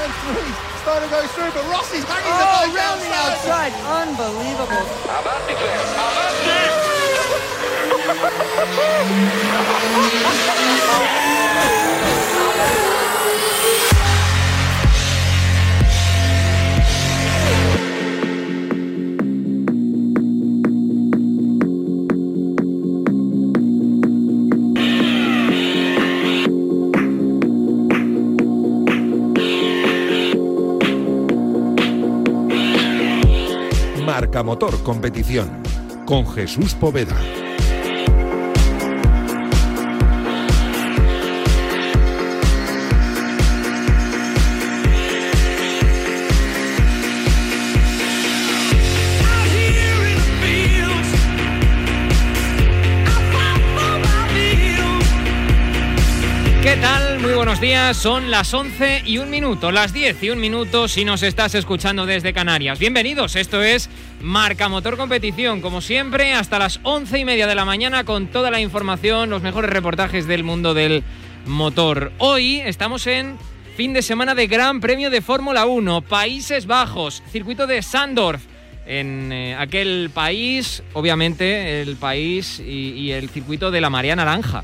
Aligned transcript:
Starting 0.00 1.10
to 1.10 1.14
go 1.14 1.26
through, 1.26 1.52
but 1.52 1.62
Rossi's 1.68 2.04
hanging 2.04 2.32
Oh, 2.32 2.38
the 2.40 2.44
bike 2.56 2.74
round 2.74 3.02
the 3.02 3.12
outside. 3.12 3.72
Unbelievable. 3.84 4.86
Marca 10.22 10.56
Motor 34.28 34.82
Competición 34.82 35.48
con 36.04 36.26
Jesús 36.26 36.74
Poveda. 36.74 37.16
Buenos 57.50 57.62
días. 57.62 57.96
Son 57.96 58.30
las 58.30 58.54
11 58.54 59.02
y 59.06 59.18
un 59.18 59.28
minuto, 59.28 59.72
las 59.72 59.92
10 59.92 60.22
y 60.22 60.30
un 60.30 60.38
minuto 60.38 60.86
si 60.86 61.04
nos 61.04 61.24
estás 61.24 61.56
escuchando 61.56 62.06
desde 62.06 62.32
Canarias. 62.32 62.78
Bienvenidos, 62.78 63.34
esto 63.34 63.60
es 63.60 63.90
Marca 64.20 64.68
Motor 64.68 64.96
Competición, 64.96 65.60
como 65.60 65.80
siempre, 65.80 66.32
hasta 66.32 66.60
las 66.60 66.78
11 66.84 67.18
y 67.18 67.24
media 67.24 67.48
de 67.48 67.56
la 67.56 67.64
mañana 67.64 68.04
con 68.04 68.28
toda 68.28 68.52
la 68.52 68.60
información, 68.60 69.30
los 69.30 69.42
mejores 69.42 69.68
reportajes 69.68 70.28
del 70.28 70.44
mundo 70.44 70.74
del 70.74 71.02
motor. 71.44 72.12
Hoy 72.18 72.60
estamos 72.60 73.08
en 73.08 73.36
fin 73.76 73.94
de 73.94 74.02
semana 74.02 74.36
de 74.36 74.46
Gran 74.46 74.80
Premio 74.80 75.10
de 75.10 75.20
Fórmula 75.20 75.66
1, 75.66 76.02
Países 76.02 76.66
Bajos, 76.66 77.20
circuito 77.32 77.66
de 77.66 77.82
Sandorf. 77.82 78.44
En 78.86 79.32
eh, 79.32 79.56
aquel 79.56 80.12
país, 80.14 80.84
obviamente, 80.92 81.82
el 81.82 81.96
país 81.96 82.60
y, 82.60 82.92
y 82.92 83.10
el 83.10 83.28
circuito 83.28 83.72
de 83.72 83.80
la 83.80 83.90
Marea 83.90 84.14
Naranja. 84.14 84.62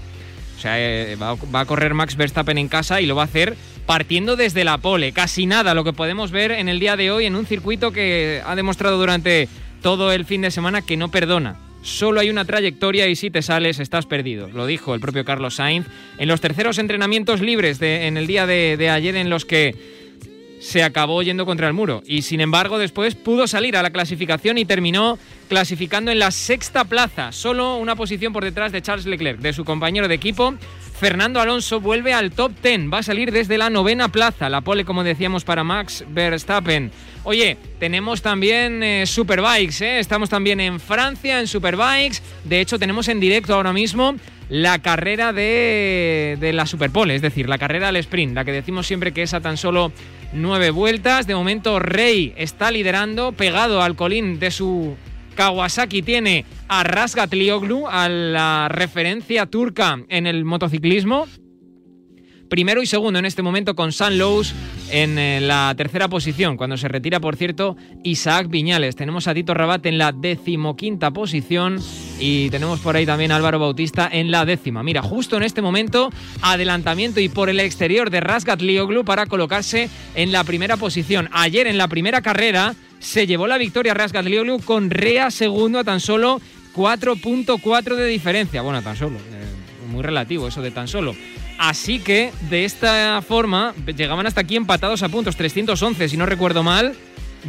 O 0.57 0.61
sea, 0.61 0.75
eh, 0.79 1.17
va, 1.17 1.61
a 1.61 1.65
correr 1.67 1.95
Max 1.95 2.17
Verstappen 2.17 2.59
en 2.59 2.69
casa 2.69 3.01
y 3.01 3.07
lo 3.07 3.15
va 3.15 3.23
a 3.23 3.27
hacer 3.27 3.57
partiendo 3.85 4.37
desde 4.37 4.65
la 4.65 4.79
pole. 4.79 5.13
Casi 5.13 5.47
nada 5.47 5.75
lo 5.75 5.85
que 5.85 5.93
podemos 5.93 6.31
ver 6.31 6.51
en 6.53 6.69
el 6.69 6.81
día 6.81 6.97
de 6.97 7.11
hoy 7.11 7.27
en 7.27 7.37
un 7.37 7.47
circuito 7.47 7.93
que 7.93 8.43
ha 8.45 8.57
demostrado 8.57 8.99
durante 8.99 9.49
todo 9.83 10.13
el 10.13 10.25
fin 10.25 10.43
de 10.43 10.51
semana 10.51 10.83
que 10.83 10.97
no 10.97 11.11
perdona. 11.11 11.57
Solo 11.83 12.21
hay 12.21 12.31
una 12.31 12.45
trayectoria 12.45 13.07
y 13.07 13.15
si 13.15 13.31
te 13.31 13.43
sales 13.43 13.79
estás 13.79 14.07
perdido. 14.07 14.49
Lo 14.49 14.67
dijo 14.67 14.95
el 14.95 15.01
propio 15.01 15.25
Carlos 15.25 15.57
Sainz 15.57 15.87
en 16.19 16.27
los 16.27 16.41
terceros 16.41 16.79
entrenamientos 16.79 17.41
libres 17.41 17.81
en 17.81 18.17
el 18.17 18.27
día 18.27 18.47
de 18.47 18.91
ayer 18.91 19.15
en 19.15 19.31
los 19.31 19.45
que 19.45 19.96
se 20.61 20.83
acabó 20.83 21.23
yendo 21.23 21.47
contra 21.47 21.67
el 21.69 21.75
muro 21.75 22.03
y 22.07 22.23
sin 22.23 22.41
embargo 22.41 22.79
después 22.79 23.15
pudo 23.15 23.47
salir 23.47 23.77
a 23.77 23.83
la 23.83 23.91
clasificación 23.91 24.59
y 24.59 24.65
terminó 24.65 25.19
clasificando 25.49 26.11
en 26.11 26.19
la 26.19 26.31
sexta 26.31 26.85
plaza, 26.85 27.33
solo 27.33 27.77
una 27.77 27.97
posición 27.97 28.33
por 28.33 28.45
detrás 28.45 28.73
de 28.73 28.83
Charles 28.83 29.07
Leclerc, 29.07 29.39
de 29.39 29.53
su 29.53 29.65
compañero 29.65 30.09
de 30.09 30.15
equipo. 30.15 30.55
Fernando 30.99 31.41
Alonso 31.41 31.79
vuelve 31.79 32.15
al 32.15 32.31
top 32.31 32.53
10, 32.63 32.91
va 32.91 32.99
a 32.99 33.03
salir 33.03 33.31
desde 33.31 33.59
la 33.59 33.69
novena 33.69 34.09
plaza, 34.09 34.49
la 34.49 34.63
pole 34.63 34.87
como 34.87 35.05
decíamos 35.05 35.45
para 35.45 35.63
Max 35.63 36.05
Verstappen. 36.09 36.91
Oye, 37.25 37.59
tenemos 37.79 38.23
también 38.23 38.83
eh, 38.83 39.05
Superbikes, 39.05 39.85
¿eh? 39.85 39.99
estamos 39.99 40.31
también 40.31 40.59
en 40.59 40.81
Francia 40.81 41.39
en 41.39 41.49
Superbikes, 41.49 42.23
de 42.45 42.61
hecho 42.61 42.79
tenemos 42.79 43.09
en 43.09 43.21
directo 43.21 43.55
ahora 43.55 43.75
mismo 43.75 44.17
la 44.49 44.79
carrera 44.81 45.33
de, 45.33 46.37
de 46.41 46.53
la 46.53 46.67
Superpole, 46.67 47.15
es 47.15 47.23
decir, 47.23 47.49
la 47.49 47.59
carrera 47.59 47.89
al 47.89 47.97
sprint, 47.97 48.35
la 48.35 48.45
que 48.45 48.53
decimos 48.53 48.87
siempre 48.87 49.13
que 49.13 49.23
es 49.23 49.35
a 49.35 49.41
tan 49.41 49.57
solo 49.57 49.93
nueve 50.33 50.71
vueltas. 50.71 51.27
De 51.27 51.35
momento 51.35 51.79
Rey 51.79 52.33
está 52.37 52.71
liderando, 52.71 53.33
pegado 53.33 53.83
al 53.83 53.97
colín 53.97 54.39
de 54.39 54.51
su 54.51 54.97
Kawasaki 55.35 56.03
tiene 56.03 56.45
a 56.69 56.83
Rasgat 56.83 57.33
Lioglu, 57.33 57.87
a 57.87 58.09
la 58.09 58.69
referencia 58.71 59.47
turca 59.47 59.99
en 60.09 60.27
el 60.27 60.45
motociclismo. 60.45 61.27
Primero 62.49 62.83
y 62.83 62.87
segundo 62.87 63.19
en 63.19 63.27
este 63.27 63.43
momento 63.43 63.75
con 63.75 63.93
San 63.93 64.19
Lowe's 64.19 64.55
en 64.91 65.19
eh, 65.19 65.41
la 65.41 65.75
tercera 65.77 66.09
posición. 66.09 66.57
Cuando 66.57 66.77
se 66.77 66.89
retira, 66.89 67.19
por 67.19 67.37
cierto, 67.37 67.77
Isaac 68.05 68.49
Viñales. 68.49 68.95
Tenemos 68.95 69.27
a 69.27 69.35
Tito 69.35 69.53
Rabat 69.53 69.85
en 69.87 69.99
la 69.99 70.13
decimoquinta 70.13 71.11
posición 71.11 71.81
y 72.21 72.49
tenemos 72.51 72.81
por 72.81 72.97
ahí 72.97 73.05
también 73.05 73.33
a 73.33 73.37
Álvaro 73.37 73.59
Bautista 73.59 74.09
en 74.11 74.31
la 74.31 74.45
décima. 74.45 74.83
Mira, 74.83 75.03
justo 75.03 75.37
en 75.37 75.43
este 75.43 75.61
momento, 75.61 76.11
adelantamiento 76.41 77.21
y 77.21 77.29
por 77.29 77.49
el 77.49 77.59
exterior 77.59 78.11
de 78.11 78.21
Rasgat 78.21 78.61
Lioglu 78.61 79.05
para 79.05 79.27
colocarse 79.27 79.91
en 80.15 80.31
la 80.31 80.45
primera 80.45 80.77
posición. 80.77 81.29
Ayer 81.33 81.67
en 81.67 81.79
la 81.79 81.89
primera 81.89 82.23
carrera 82.23 82.75
se 83.01 83.27
llevó 83.27 83.47
la 83.47 83.59
victoria 83.59 83.95
Rasgat 83.95 84.25
Lioglu 84.25 84.61
con 84.61 84.91
Rea 84.91 85.31
segundo 85.31 85.81
a 85.81 85.85
tan 85.85 86.01
solo 86.01 86.41
4.4 86.75 87.97
de 87.97 88.07
diferencia. 88.07 88.63
Bueno, 88.63 88.83
tan 88.83 88.97
solo. 88.97 89.17
Eh, 89.17 89.89
muy 89.91 90.03
relativo 90.03 90.47
eso 90.47 90.63
de 90.63 90.71
tan 90.71 90.89
solo. 90.89 91.15
Así 91.59 91.99
que 91.99 92.33
de 92.51 92.65
esta 92.65 93.23
forma 93.23 93.75
llegaban 93.97 94.27
hasta 94.27 94.43
aquí 94.43 94.57
empatados 94.57 95.03
a 95.03 95.09
puntos, 95.09 95.37
311 95.37 96.09
si 96.09 96.17
no 96.17 96.27
recuerdo 96.27 96.63
mal. 96.63 96.95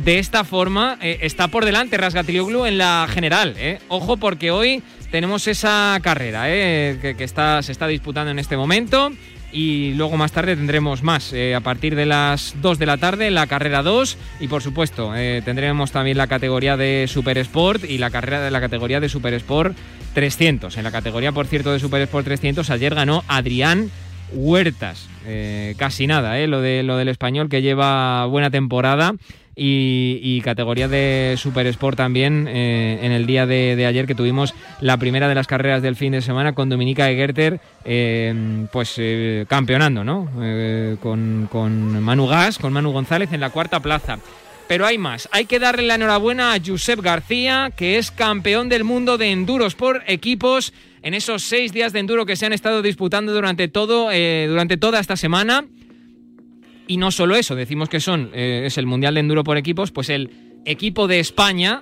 De 0.03 0.19
esta 0.19 0.43
forma 0.43 0.99
eh, 1.01 1.19
está 1.21 1.47
por 1.47 1.65
delante 1.65 1.97
Rasgatlioglu 1.97 2.65
en 2.65 2.77
la 2.77 3.07
general. 3.09 3.55
Eh. 3.57 3.79
Ojo 3.87 4.17
porque 4.17 4.51
hoy 4.51 4.83
tenemos 5.09 5.47
esa 5.47 5.97
carrera 6.03 6.43
eh, 6.47 7.15
que, 7.17 7.27
se 7.27 7.71
está 7.71 7.87
disputando 7.87 8.29
en 8.29 8.37
este 8.37 8.57
momento 8.57 9.11
y 9.51 9.93
luego 9.93 10.17
más 10.17 10.31
tarde 10.31 10.55
tendremos 10.55 11.03
más. 11.03 11.33
Eh, 11.33 11.55
a 11.55 11.61
partir 11.61 11.95
de 11.95 12.05
las 12.05 12.55
2 12.61 12.79
de 12.79 12.85
la 12.85 12.97
tarde, 12.97 13.31
la 13.31 13.47
carrera 13.47 13.83
2 13.83 14.17
y 14.39 14.47
por 14.47 14.61
supuesto 14.61 15.15
eh, 15.15 15.41
tendremos 15.43 15.91
también 15.91 16.17
la 16.17 16.27
categoría 16.27 16.77
de 16.77 17.05
Super 17.07 17.37
Sport 17.37 17.83
y 17.85 17.97
la 17.97 18.09
carrera 18.09 18.41
de 18.41 18.51
la 18.51 18.59
categoría 18.59 18.99
de 18.99 19.09
Super 19.09 19.33
Sport 19.35 19.75
300. 20.13 20.77
En 20.77 20.83
la 20.83 20.91
categoría, 20.91 21.31
por 21.31 21.47
cierto, 21.47 21.71
de 21.71 21.79
Super 21.79 22.01
Sport 22.01 22.25
300 22.25 22.69
ayer 22.69 22.95
ganó 22.95 23.23
Adrián 23.27 23.89
Huertas. 24.33 25.07
Eh, 25.25 25.75
casi 25.77 26.07
nada, 26.07 26.37
lo, 26.47 26.61
de, 26.61 26.83
lo 26.83 26.97
del 26.97 27.09
español 27.09 27.49
que 27.49 27.61
lleva 27.61 28.25
buena 28.25 28.49
temporada. 28.49 29.15
Y, 29.59 30.19
y, 30.21 30.41
categoría 30.41 30.87
de 30.87 31.33
Super 31.35 31.65
Sport 31.65 31.97
también 31.97 32.47
eh, 32.47 32.99
en 33.01 33.11
el 33.11 33.25
día 33.25 33.47
de, 33.47 33.83
ayer 33.87 34.05
que 34.05 34.13
tuvimos 34.13 34.53
la 34.81 34.97
primera 34.97 35.27
de 35.27 35.33
las 35.33 35.47
carreras 35.47 35.81
del 35.81 35.95
fin 35.95 36.11
de 36.11 36.21
semana 36.21 36.53
con 36.53 36.69
Dominica 36.69 37.09
Egerter 37.09 37.59
eh, 37.83 38.67
pues 38.71 38.93
eh, 38.97 39.47
campeonando 39.49 40.03
¿no? 40.03 40.29
con, 41.01 41.49
con 41.51 42.03
Manu 42.03 42.27
Gas, 42.27 42.59
con 42.59 42.71
Manu 42.71 42.91
González 42.91 43.33
en 43.33 43.39
la 43.39 43.49
cuarta 43.49 43.79
plaza. 43.79 44.19
Pero 44.67 44.85
hay 44.85 44.99
más, 44.99 45.27
hay 45.31 45.45
que 45.45 45.57
darle 45.57 45.87
la 45.87 45.95
enhorabuena 45.95 46.53
a 46.53 46.59
Josep 46.63 47.01
García, 47.01 47.71
que 47.75 47.97
es 47.97 48.11
campeón 48.11 48.69
del 48.69 48.83
mundo 48.83 49.17
de 49.17 49.31
enduros 49.31 49.73
por 49.73 50.03
equipos 50.05 50.71
en 51.01 51.15
esos 51.15 51.41
seis 51.41 51.73
días 51.73 51.93
de 51.93 51.99
enduro 51.99 52.27
que 52.27 52.35
se 52.35 52.45
han 52.45 52.53
estado 52.53 52.83
disputando 52.83 53.33
durante, 53.33 53.67
todo, 53.69 54.09
durante 54.11 54.77
toda 54.77 54.99
esta 54.99 55.17
semana. 55.17 55.65
Y 56.87 56.97
no 56.97 57.11
solo 57.11 57.35
eso, 57.35 57.55
decimos 57.55 57.89
que 57.89 57.99
son 57.99 58.31
eh, 58.33 58.63
es 58.65 58.77
el 58.77 58.85
Mundial 58.85 59.13
de 59.15 59.19
Enduro 59.19 59.43
por 59.43 59.57
equipos, 59.57 59.91
pues 59.91 60.09
el 60.09 60.31
equipo 60.65 61.07
de 61.07 61.19
España 61.19 61.81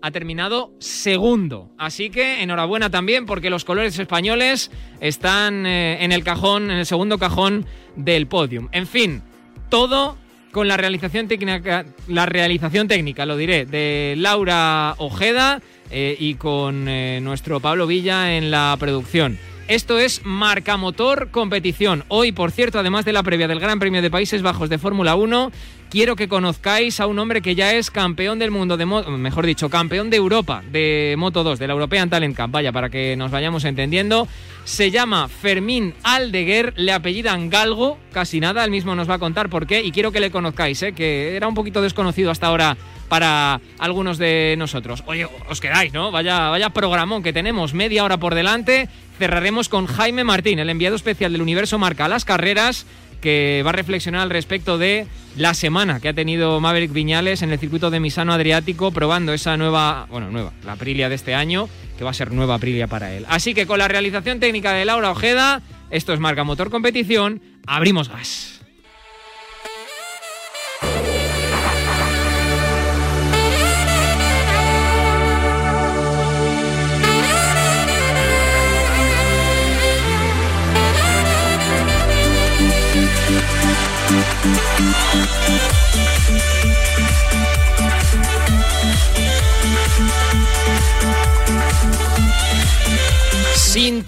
ha 0.00 0.10
terminado 0.10 0.72
segundo. 0.78 1.70
Así 1.76 2.08
que 2.08 2.42
enhorabuena 2.42 2.90
también 2.90 3.26
porque 3.26 3.50
los 3.50 3.64
colores 3.64 3.98
españoles 3.98 4.70
están 5.00 5.66
eh, 5.66 6.02
en 6.02 6.12
el 6.12 6.24
cajón, 6.24 6.70
en 6.70 6.78
el 6.78 6.86
segundo 6.86 7.18
cajón 7.18 7.66
del 7.96 8.26
podium. 8.26 8.68
En 8.72 8.86
fin, 8.86 9.22
todo 9.68 10.16
con 10.52 10.68
la 10.68 10.78
realización 10.78 11.28
técnica, 11.28 11.84
la 12.08 12.24
realización 12.24 12.88
técnica, 12.88 13.26
lo 13.26 13.36
diré, 13.36 13.66
de 13.66 14.14
Laura 14.16 14.94
Ojeda 14.96 15.60
eh, 15.90 16.16
y 16.18 16.34
con 16.36 16.86
nuestro 17.22 17.60
Pablo 17.60 17.86
Villa 17.86 18.36
en 18.38 18.50
la 18.50 18.74
producción. 18.80 19.38
Esto 19.68 19.98
es 19.98 20.20
Marca 20.24 20.76
Motor 20.76 21.32
Competición. 21.32 22.04
Hoy, 22.06 22.30
por 22.30 22.52
cierto, 22.52 22.78
además 22.78 23.04
de 23.04 23.12
la 23.12 23.24
previa 23.24 23.48
del 23.48 23.58
Gran 23.58 23.80
Premio 23.80 24.00
de 24.00 24.12
Países 24.12 24.40
Bajos 24.40 24.68
de 24.68 24.78
Fórmula 24.78 25.16
1, 25.16 25.50
quiero 25.90 26.16
que 26.16 26.28
conozcáis 26.28 27.00
a 27.00 27.06
un 27.06 27.18
hombre 27.18 27.42
que 27.42 27.54
ya 27.54 27.72
es 27.74 27.90
campeón 27.90 28.38
del 28.38 28.50
mundo 28.50 28.76
de 28.76 28.86
mejor 28.86 29.46
dicho, 29.46 29.70
campeón 29.70 30.10
de 30.10 30.16
Europa 30.16 30.62
de 30.70 31.14
Moto 31.18 31.44
2, 31.44 31.58
de 31.58 31.66
la 31.66 31.72
European 31.72 32.10
Talent 32.10 32.36
Cup. 32.36 32.50
Vaya, 32.50 32.72
para 32.72 32.90
que 32.90 33.16
nos 33.16 33.30
vayamos 33.30 33.64
entendiendo. 33.64 34.28
Se 34.64 34.90
llama 34.90 35.28
Fermín 35.28 35.94
Aldeguer, 36.02 36.74
le 36.76 36.92
apellidan 36.92 37.50
Galgo, 37.50 37.98
casi 38.12 38.40
nada, 38.40 38.64
él 38.64 38.70
mismo 38.70 38.96
nos 38.96 39.08
va 39.08 39.14
a 39.14 39.18
contar 39.18 39.48
por 39.48 39.66
qué 39.66 39.82
y 39.82 39.92
quiero 39.92 40.10
que 40.10 40.18
le 40.18 40.32
conozcáis, 40.32 40.82
¿eh? 40.82 40.92
que 40.92 41.36
era 41.36 41.46
un 41.46 41.54
poquito 41.54 41.82
desconocido 41.82 42.32
hasta 42.32 42.48
ahora 42.48 42.76
para 43.08 43.60
algunos 43.78 44.18
de 44.18 44.56
nosotros. 44.58 45.04
Oye, 45.06 45.28
os 45.48 45.60
quedáis, 45.60 45.92
¿no? 45.92 46.10
Vaya, 46.10 46.48
vaya 46.48 46.70
programón 46.70 47.22
que 47.22 47.32
tenemos, 47.32 47.74
media 47.74 48.02
hora 48.02 48.18
por 48.18 48.34
delante. 48.34 48.88
Cerraremos 49.18 49.68
con 49.68 49.86
Jaime 49.86 50.24
Martín, 50.24 50.58
el 50.58 50.68
enviado 50.68 50.96
especial 50.96 51.32
del 51.32 51.42
Universo 51.42 51.78
Marca 51.78 52.08
las 52.08 52.24
carreras, 52.24 52.86
que 53.20 53.62
va 53.64 53.70
a 53.70 53.72
reflexionar 53.72 54.22
al 54.22 54.30
respecto 54.30 54.78
de 54.78 55.06
la 55.36 55.54
semana 55.54 56.00
que 56.00 56.08
ha 56.08 56.14
tenido 56.14 56.60
Maverick 56.60 56.92
Viñales 56.92 57.42
en 57.42 57.52
el 57.52 57.58
circuito 57.58 57.90
de 57.90 58.00
Misano 58.00 58.32
Adriático 58.32 58.90
probando 58.90 59.32
esa 59.32 59.56
nueva, 59.56 60.06
bueno, 60.10 60.30
nueva, 60.30 60.52
la 60.64 60.72
Aprilia 60.72 61.08
de 61.08 61.14
este 61.14 61.34
año, 61.34 61.68
que 61.98 62.04
va 62.04 62.10
a 62.10 62.14
ser 62.14 62.32
nueva 62.32 62.54
Aprilia 62.54 62.86
para 62.86 63.12
él. 63.12 63.26
Así 63.28 63.54
que 63.54 63.66
con 63.66 63.78
la 63.78 63.88
realización 63.88 64.40
técnica 64.40 64.72
de 64.72 64.84
Laura 64.84 65.10
Ojeda, 65.10 65.62
esto 65.90 66.12
es 66.12 66.20
Marca 66.20 66.44
Motor 66.44 66.70
Competición, 66.70 67.42
abrimos 67.66 68.08
gas. 68.08 68.55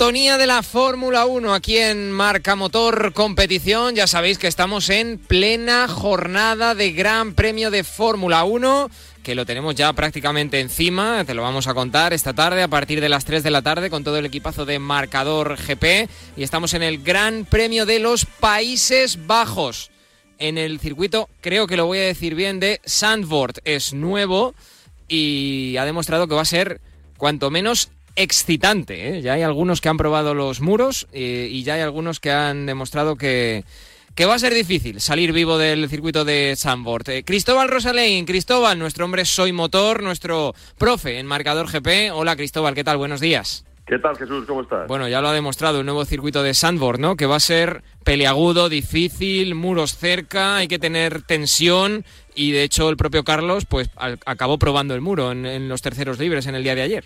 Sintonía 0.09 0.39
de 0.39 0.47
la 0.47 0.63
Fórmula 0.63 1.27
1 1.27 1.53
aquí 1.53 1.77
en 1.77 2.11
Marca 2.11 2.57
Motor 2.57 3.13
Competición. 3.13 3.95
Ya 3.95 4.07
sabéis 4.07 4.39
que 4.39 4.47
estamos 4.47 4.89
en 4.89 5.19
plena 5.19 5.87
jornada 5.87 6.75
de 6.75 6.93
Gran 6.93 7.35
Premio 7.35 7.71
de 7.71 7.85
Fórmula 7.85 8.45
1 8.45 8.89
que 9.23 9.35
lo 9.35 9.45
tenemos 9.45 9.75
ya 9.75 9.93
prácticamente 9.93 10.61
encima, 10.61 11.27
te 11.27 11.35
lo 11.35 11.43
vamos 11.43 11.67
a 11.67 11.75
contar 11.75 12.15
esta 12.15 12.33
tarde 12.33 12.63
a 12.63 12.69
partir 12.69 13.03
de 13.03 13.11
las 13.11 13.27
3 13.27 13.43
de 13.43 13.51
la 13.51 13.61
tarde 13.61 13.91
con 13.91 14.03
todo 14.03 14.17
el 14.17 14.25
equipazo 14.25 14.65
de 14.65 14.79
marcador 14.79 15.59
GP 15.59 16.09
y 16.39 16.43
estamos 16.43 16.73
en 16.73 16.83
el 16.83 17.03
Gran 17.03 17.45
Premio 17.45 17.85
de 17.85 17.99
los 17.99 18.25
Países 18.25 19.27
Bajos. 19.27 19.91
En 20.39 20.57
el 20.57 20.81
circuito, 20.81 21.29
creo 21.43 21.67
que 21.67 21.77
lo 21.77 21.85
voy 21.85 21.99
a 21.99 22.07
decir 22.07 22.35
bien, 22.35 22.61
de 22.61 22.81
Sandvoort. 22.87 23.59
Es 23.65 23.93
nuevo 23.93 24.55
y 25.07 25.77
ha 25.77 25.85
demostrado 25.85 26.29
que 26.29 26.35
va 26.35 26.41
a 26.41 26.47
ser 26.47 26.81
cuanto 27.19 27.51
menos 27.51 27.91
excitante. 28.19 29.17
¿eh? 29.17 29.23
Ya 29.23 29.35
hay 29.35 29.43
algunos 29.43 29.81
que 29.81 29.89
han 29.89 29.97
probado 29.97 30.35
los 30.35 30.61
muros 30.61 31.07
eh, 31.13 31.49
y 31.51 31.63
ya 31.63 31.75
hay 31.75 31.81
algunos 31.81 32.19
que 32.19 32.33
han 32.33 32.67
demostrado 32.67 33.17
que, 33.17 33.65
que 34.17 34.27
va 34.27 34.35
a 34.35 34.39
ser 34.41 34.53
difícil 34.53 35.01
salir 35.01 35.33
vivo 35.33 35.57
del 35.57 35.89
circuito 35.89 36.25
de 36.25 36.55
Sandboard. 36.57 37.09
Eh, 37.11 37.25
Cristóbal 37.25 37.69
Rosalein, 37.69 38.27
Cristóbal, 38.27 38.79
nuestro 38.79 39.05
hombre 39.05 39.25
Soy 39.25 39.53
Motor, 39.53 40.03
nuestro 40.03 40.55
profe 40.77 41.21
en 41.21 41.27
marcador 41.27 41.71
GP. 41.71 42.13
Hola 42.13 42.35
Cristóbal, 42.35 42.75
¿qué 42.75 42.83
tal? 42.83 42.99
Buenos 42.99 43.21
días. 43.21 43.65
¿Qué 43.87 43.99
tal 44.01 44.17
Jesús? 44.17 44.45
¿Cómo 44.47 44.63
estás? 44.63 44.87
Bueno, 44.89 45.09
ya 45.09 45.23
lo 45.23 45.29
ha 45.29 45.33
demostrado 45.33 45.81
el 45.81 45.87
nuevo 45.87 46.05
circuito 46.05 46.43
de 46.43 46.53
Sandboard, 46.53 46.99
¿no? 46.99 47.17
Que 47.17 47.25
va 47.25 47.37
a 47.37 47.41
ser 47.41 47.83
peleagudo, 48.05 48.69
difícil, 48.69 49.55
muros 49.55 49.97
cerca, 49.97 50.57
hay 50.57 50.69
que 50.69 50.79
tener 50.79 51.23
tensión 51.23 52.05
y 52.35 52.51
de 52.51 52.65
hecho 52.65 52.91
el 52.91 52.99
propio 52.99 53.25
Carlos 53.25 53.65
pues 53.65 53.91
acabó 53.97 54.59
probando 54.59 54.95
el 54.95 55.01
muro 55.01 55.33
en 55.33 55.69
los 55.69 55.81
terceros 55.81 56.19
libres 56.19 56.47
en 56.47 56.57
el 56.57 56.65
día 56.65 56.75
de 56.75 56.83
ayer. 56.83 57.05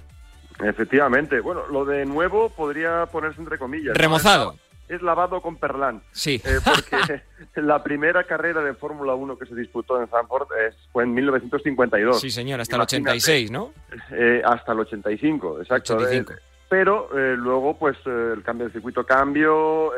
Efectivamente. 0.63 1.41
Bueno, 1.41 1.67
lo 1.69 1.85
de 1.85 2.05
nuevo 2.07 2.51
podría 2.51 3.07
ponerse 3.07 3.41
entre 3.41 3.59
comillas. 3.59 3.97
Remozado. 3.97 4.57
Es 4.89 5.01
lavado 5.01 5.41
con 5.41 5.57
perlán. 5.57 6.03
Sí. 6.13 6.41
Eh, 6.45 6.59
porque 6.65 7.23
la 7.61 7.83
primera 7.83 8.25
carrera 8.25 8.63
de 8.63 8.75
Fórmula 8.75 9.15
1 9.15 9.39
que 9.39 9.47
se 9.47 9.55
disputó 9.55 10.01
en 10.01 10.09
Zandvoort 10.09 10.51
fue 10.93 11.05
en 11.05 11.15
1952. 11.15 12.21
Sí, 12.21 12.31
señor, 12.31 12.61
hasta 12.61 12.77
el 12.77 12.83
86, 12.83 13.51
¿no? 13.51 13.73
Eh, 14.11 14.43
hasta 14.45 14.73
el 14.73 14.81
85, 14.81 15.61
exacto. 15.61 15.97
85. 15.97 16.35
pero 16.69 17.09
eh, 17.19 17.37
luego, 17.37 17.79
pues, 17.79 17.97
el 18.07 18.43
cambio 18.43 18.67
del 18.67 18.73
circuito 18.73 19.05
cambió, 19.07 19.93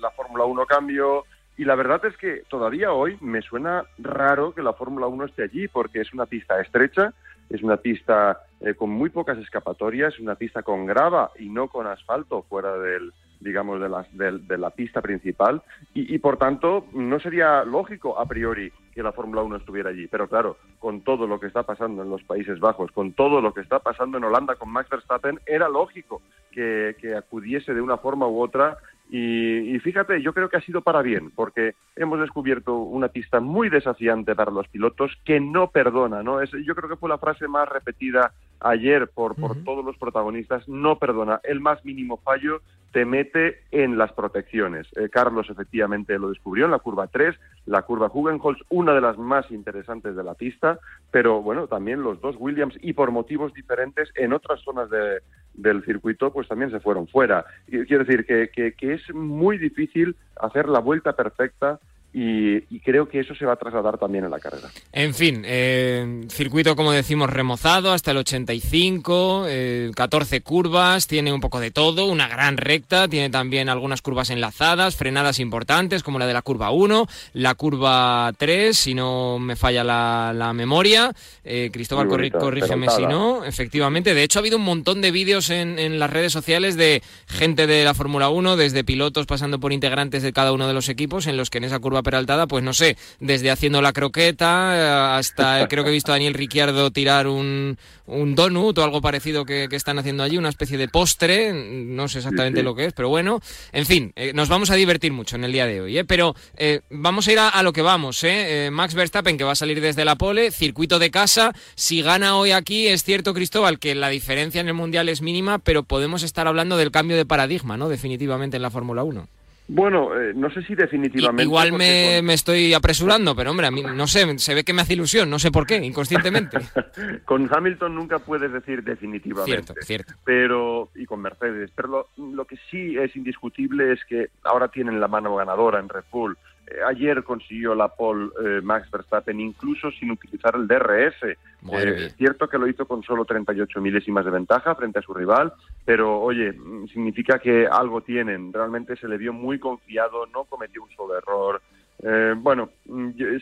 la 0.00 0.10
Fórmula 0.12 0.44
1 0.44 0.66
cambió, 0.66 1.24
y 1.58 1.64
la 1.64 1.74
verdad 1.74 2.02
es 2.04 2.16
que 2.16 2.44
todavía 2.48 2.92
hoy 2.92 3.18
me 3.20 3.42
suena 3.42 3.84
raro 3.98 4.54
que 4.54 4.62
la 4.62 4.72
Fórmula 4.72 5.08
1 5.08 5.24
esté 5.24 5.42
allí, 5.42 5.66
porque 5.66 6.00
es 6.00 6.12
una 6.14 6.24
pista 6.24 6.60
estrecha, 6.60 7.12
es 7.50 7.62
una 7.62 7.78
pista 7.78 8.42
eh, 8.60 8.74
con 8.74 8.90
muy 8.90 9.10
pocas 9.10 9.38
escapatorias, 9.38 10.18
una 10.18 10.34
pista 10.34 10.62
con 10.62 10.86
grava 10.86 11.30
y 11.38 11.48
no 11.48 11.68
con 11.68 11.86
asfalto 11.86 12.42
fuera 12.48 12.76
del 12.78 13.12
digamos 13.40 13.80
de 13.80 13.88
la, 13.88 14.06
de, 14.12 14.58
la 14.58 14.70
pista 14.70 15.00
principal. 15.00 15.62
Y, 15.94 16.18
por 16.18 16.38
tanto 16.38 16.86
no 16.92 17.20
sería 17.20 17.64
lógico 17.64 18.18
a 18.18 18.26
priori 18.26 18.72
que 18.92 19.02
la 19.02 19.12
Fórmula 19.12 19.42
1 19.42 19.56
estuviera 19.56 19.90
allí, 19.90 20.08
pero 20.08 20.28
claro, 20.28 20.56
con 20.78 21.02
todo 21.02 21.26
lo 21.26 21.38
que 21.38 21.46
está 21.46 21.62
pasando 21.62 22.02
en 22.02 22.10
los 22.10 22.22
Países 22.24 22.58
Bajos, 22.58 22.90
con 22.90 23.12
todo 23.12 23.40
lo 23.40 23.54
que 23.54 23.60
está 23.60 23.78
pasando 23.78 24.18
en 24.18 24.24
Holanda 24.24 24.56
con 24.56 24.70
Max 24.70 24.90
Verstappen, 24.90 25.38
era 25.46 25.68
lógico 25.68 26.20
que, 26.50 26.96
que 27.00 27.14
acudiese 27.14 27.74
de 27.74 27.80
una 27.80 27.98
forma 27.98 28.26
u 28.26 28.40
otra 28.40 28.78
y, 29.10 29.78
fíjate, 29.78 30.20
yo 30.20 30.34
creo 30.34 30.50
que 30.50 30.58
ha 30.58 30.62
sido 30.62 30.82
para 30.82 31.00
bien, 31.00 31.30
porque 31.30 31.74
hemos 31.96 32.20
descubierto 32.20 32.76
una 32.76 33.08
pista 33.08 33.40
muy 33.40 33.70
desafiante 33.70 34.34
para 34.34 34.50
los 34.50 34.68
pilotos 34.68 35.12
que 35.24 35.40
no 35.40 35.70
perdona, 35.70 36.22
¿no? 36.22 36.42
Es, 36.42 36.50
yo 36.66 36.74
creo 36.74 36.90
que 36.90 36.96
fue 36.96 37.08
la 37.08 37.16
frase 37.16 37.48
más 37.48 37.66
repetida 37.68 38.32
ayer 38.60 39.08
por, 39.08 39.34
por 39.36 39.56
todos 39.64 39.84
los 39.84 39.96
protagonistas, 39.96 40.68
no 40.68 40.98
perdona. 40.98 41.40
El 41.44 41.60
más 41.60 41.82
mínimo 41.86 42.18
fallo 42.18 42.60
te 42.92 43.04
mete 43.04 43.62
en 43.70 43.98
las 43.98 44.12
protecciones. 44.12 44.86
Eh, 44.96 45.08
Carlos 45.10 45.48
efectivamente 45.50 46.18
lo 46.18 46.30
descubrió 46.30 46.64
en 46.64 46.70
la 46.70 46.78
curva 46.78 47.06
3, 47.06 47.36
la 47.66 47.82
curva 47.82 48.10
Hugenholz, 48.12 48.58
una 48.70 48.94
de 48.94 49.00
las 49.00 49.18
más 49.18 49.50
interesantes 49.50 50.16
de 50.16 50.24
la 50.24 50.34
pista, 50.34 50.78
pero 51.10 51.42
bueno, 51.42 51.66
también 51.66 52.02
los 52.02 52.20
dos 52.20 52.36
Williams 52.38 52.74
y 52.80 52.94
por 52.94 53.10
motivos 53.10 53.52
diferentes 53.52 54.10
en 54.14 54.32
otras 54.32 54.60
zonas 54.60 54.88
de, 54.90 55.20
del 55.54 55.84
circuito 55.84 56.32
pues 56.32 56.48
también 56.48 56.70
se 56.70 56.80
fueron 56.80 57.06
fuera. 57.08 57.44
Quiero 57.66 58.04
decir 58.04 58.24
que 58.24 58.74
es 58.80 59.14
muy 59.14 59.58
difícil 59.58 60.16
hacer 60.40 60.68
la 60.68 60.80
vuelta 60.80 61.14
perfecta 61.14 61.78
y, 62.10 62.80
creo 62.80 63.06
que 63.06 63.20
eso 63.20 63.34
se 63.34 63.44
va 63.44 63.52
a 63.52 63.56
trasladar 63.56 63.98
también 63.98 64.24
en 64.24 64.30
la 64.30 64.38
carrera. 64.38 64.68
En 64.92 65.12
fin, 65.12 65.42
eh, 65.44 66.22
circuito 66.30 66.74
como 66.74 66.90
decimos 66.90 67.28
remozado 67.28 67.92
hasta 67.92 68.12
el 68.12 68.16
85, 68.16 69.46
14 69.94 70.36
eh, 70.36 70.40
curvas, 70.40 71.06
tiene 71.06 71.32
un 71.34 71.40
poco 71.40 71.60
de 71.60 71.70
todo, 71.70 72.06
una 72.06 72.26
gran 72.26 72.56
recta, 72.56 73.08
tiene 73.08 73.28
también 73.28 73.68
algunas 73.68 74.00
curvas 74.00 74.30
enlazadas, 74.30 74.96
frenadas 74.96 75.38
importantes 75.38 76.02
como 76.02 76.18
la 76.18 76.26
de 76.26 76.32
la 76.32 76.40
curva 76.40 76.70
1, 76.70 77.06
la 77.34 77.54
curva 77.54 78.32
3, 78.38 78.76
si 78.76 78.94
no 78.94 79.38
me 79.38 79.54
falla 79.54 79.84
la, 79.84 80.52
memoria, 80.54 81.12
eh, 81.44 81.68
Cristóbal, 81.70 82.08
corrígeme 82.08 82.88
si 82.88 83.02
no, 83.02 83.44
efectivamente, 83.44 84.14
de 84.14 84.22
hecho 84.22 84.38
ha 84.38 84.40
habido 84.40 84.56
un 84.56 84.64
montón 84.64 85.02
de 85.02 85.10
vídeos 85.10 85.50
en, 85.50 85.78
en 85.78 85.98
las 85.98 86.10
redes 86.10 86.32
sociales 86.32 86.76
de 86.76 87.02
gente 87.26 87.66
de 87.66 87.84
la 87.84 87.92
Fórmula 87.92 88.30
1, 88.30 88.56
desde 88.56 88.82
pilotos 88.82 89.26
pasando 89.26 89.60
por 89.60 89.74
integrantes 89.74 90.22
de 90.22 90.32
cada 90.32 90.52
uno 90.52 90.66
de 90.66 90.72
los 90.72 90.88
equipos, 90.88 91.26
en 91.26 91.36
los 91.36 91.50
que 91.50 91.58
en 91.58 91.64
esa 91.64 91.78
curva 91.78 91.97
peraltada, 92.02 92.46
pues 92.46 92.64
no 92.64 92.72
sé, 92.72 92.96
desde 93.20 93.50
haciendo 93.50 93.82
la 93.82 93.92
croqueta 93.92 94.76
eh, 94.76 95.18
hasta 95.18 95.66
creo 95.68 95.84
que 95.84 95.90
he 95.90 95.92
visto 95.92 96.12
a 96.12 96.14
Daniel 96.14 96.34
Ricciardo 96.34 96.90
tirar 96.90 97.26
un, 97.26 97.76
un 98.08 98.34
donut 98.34 98.76
o 98.78 98.84
algo 98.84 99.00
parecido 99.00 99.44
que, 99.44 99.68
están 99.70 99.98
haciendo 99.98 100.22
allí, 100.22 100.38
una 100.38 100.48
especie 100.48 100.78
de 100.78 100.88
postre, 100.88 101.52
no 101.52 102.08
sé 102.08 102.18
exactamente 102.18 102.62
lo 102.62 102.74
que 102.74 102.86
es, 102.86 102.92
pero 102.92 103.08
bueno, 103.08 103.40
en 103.72 103.86
fin, 103.86 104.12
eh, 104.16 104.32
nos 104.34 104.48
vamos 104.48 104.70
a 104.70 104.74
divertir 104.74 105.12
mucho 105.12 105.36
en 105.36 105.44
el 105.44 105.52
día 105.52 105.66
de 105.66 105.80
hoy, 105.80 105.98
¿eh? 105.98 106.04
pero 106.04 106.34
eh, 106.56 106.80
vamos 106.90 107.28
a 107.28 107.32
ir 107.32 107.38
a, 107.38 107.62
lo 107.62 107.72
que 107.72 107.82
vamos, 107.82 108.24
¿eh? 108.24 108.70
Max 108.72 108.94
Verstappen 108.94 109.36
que 109.36 109.44
va 109.44 109.52
a 109.52 109.56
salir 109.56 109.80
desde 109.80 110.04
la 110.04 110.16
pole, 110.16 110.50
circuito 110.50 110.98
de 110.98 111.10
casa, 111.10 111.52
si 111.74 112.02
gana 112.02 112.36
hoy 112.36 112.52
aquí, 112.52 112.88
es 112.88 113.04
cierto 113.04 113.34
Cristóbal 113.34 113.78
que 113.78 113.94
la 113.94 114.08
diferencia 114.08 114.60
en 114.60 114.68
el 114.68 114.74
Mundial 114.74 115.08
es 115.08 115.22
mínima, 115.22 115.58
pero 115.58 115.82
podemos 115.82 116.22
estar 116.22 116.48
hablando 116.48 116.76
del 116.76 116.90
cambio 116.90 117.16
de 117.16 117.26
paradigma, 117.26 117.76
¿no? 117.76 117.88
Definitivamente 117.88 118.56
en 118.56 118.62
la 118.62 118.70
Fórmula 118.70 119.04
1. 119.04 119.28
Bueno, 119.70 120.18
eh, 120.18 120.32
no 120.34 120.50
sé 120.50 120.62
si 120.62 120.74
definitivamente. 120.74 121.42
Igual 121.42 121.72
me, 121.72 122.22
me, 122.22 122.32
estoy 122.32 122.72
apresurando, 122.72 123.36
pero 123.36 123.50
hombre, 123.50 123.66
a 123.66 123.70
mí 123.70 123.82
no 123.82 124.06
sé, 124.06 124.38
se 124.38 124.54
ve 124.54 124.64
que 124.64 124.72
me 124.72 124.80
hace 124.80 124.94
ilusión, 124.94 125.28
no 125.28 125.38
sé 125.38 125.52
por 125.52 125.66
qué, 125.66 125.76
inconscientemente. 125.76 126.58
con 127.26 127.50
Hamilton 127.52 127.94
nunca 127.94 128.18
puedes 128.18 128.50
decir 128.50 128.82
definitivamente. 128.82 129.50
Cierto, 129.50 129.74
cierto. 129.82 130.14
Pero, 130.24 130.88
y 130.94 131.04
con 131.04 131.20
Mercedes. 131.20 131.70
Pero 131.76 132.08
lo, 132.16 132.44
que 132.46 132.56
sí 132.70 132.96
es 132.96 133.14
indiscutible 133.14 133.92
es 133.92 134.00
que 134.06 134.30
ahora 134.42 134.68
tienen 134.68 135.00
la 135.00 135.08
mano 135.08 135.36
ganadora 135.36 135.80
en 135.80 135.90
Red 135.90 136.04
Bull. 136.10 136.38
Eh, 136.70 136.80
ayer 136.86 137.22
consiguió 137.24 137.74
la 137.74 137.88
pole 137.88 138.30
eh, 138.44 138.60
Max 138.62 138.90
Verstappen, 138.90 139.40
incluso 139.40 139.90
sin 139.92 140.10
utilizar 140.10 140.54
el 140.54 140.66
DRS. 140.66 141.36
es 141.72 142.14
cierto 142.16 142.48
que 142.48 142.58
lo 142.58 142.68
hizo 142.68 142.86
con 142.86 143.02
solo 143.02 143.24
38 143.24 143.80
milésimas 143.80 144.24
de 144.24 144.30
ventaja 144.30 144.74
frente 144.74 144.98
a 144.98 145.02
su 145.02 145.14
rival, 145.14 145.52
pero 145.84 146.20
oye, 146.20 146.52
significa 146.92 147.38
que 147.38 147.66
algo 147.66 148.02
tienen. 148.02 148.52
Realmente 148.52 148.96
se 148.96 149.08
le 149.08 149.16
vio 149.16 149.32
muy 149.32 149.58
confiado, 149.58 150.26
no 150.26 150.44
cometió 150.44 150.82
un 150.82 150.90
solo 150.90 151.16
error. 151.16 151.62
Eh, 152.02 152.34
bueno, 152.36 152.70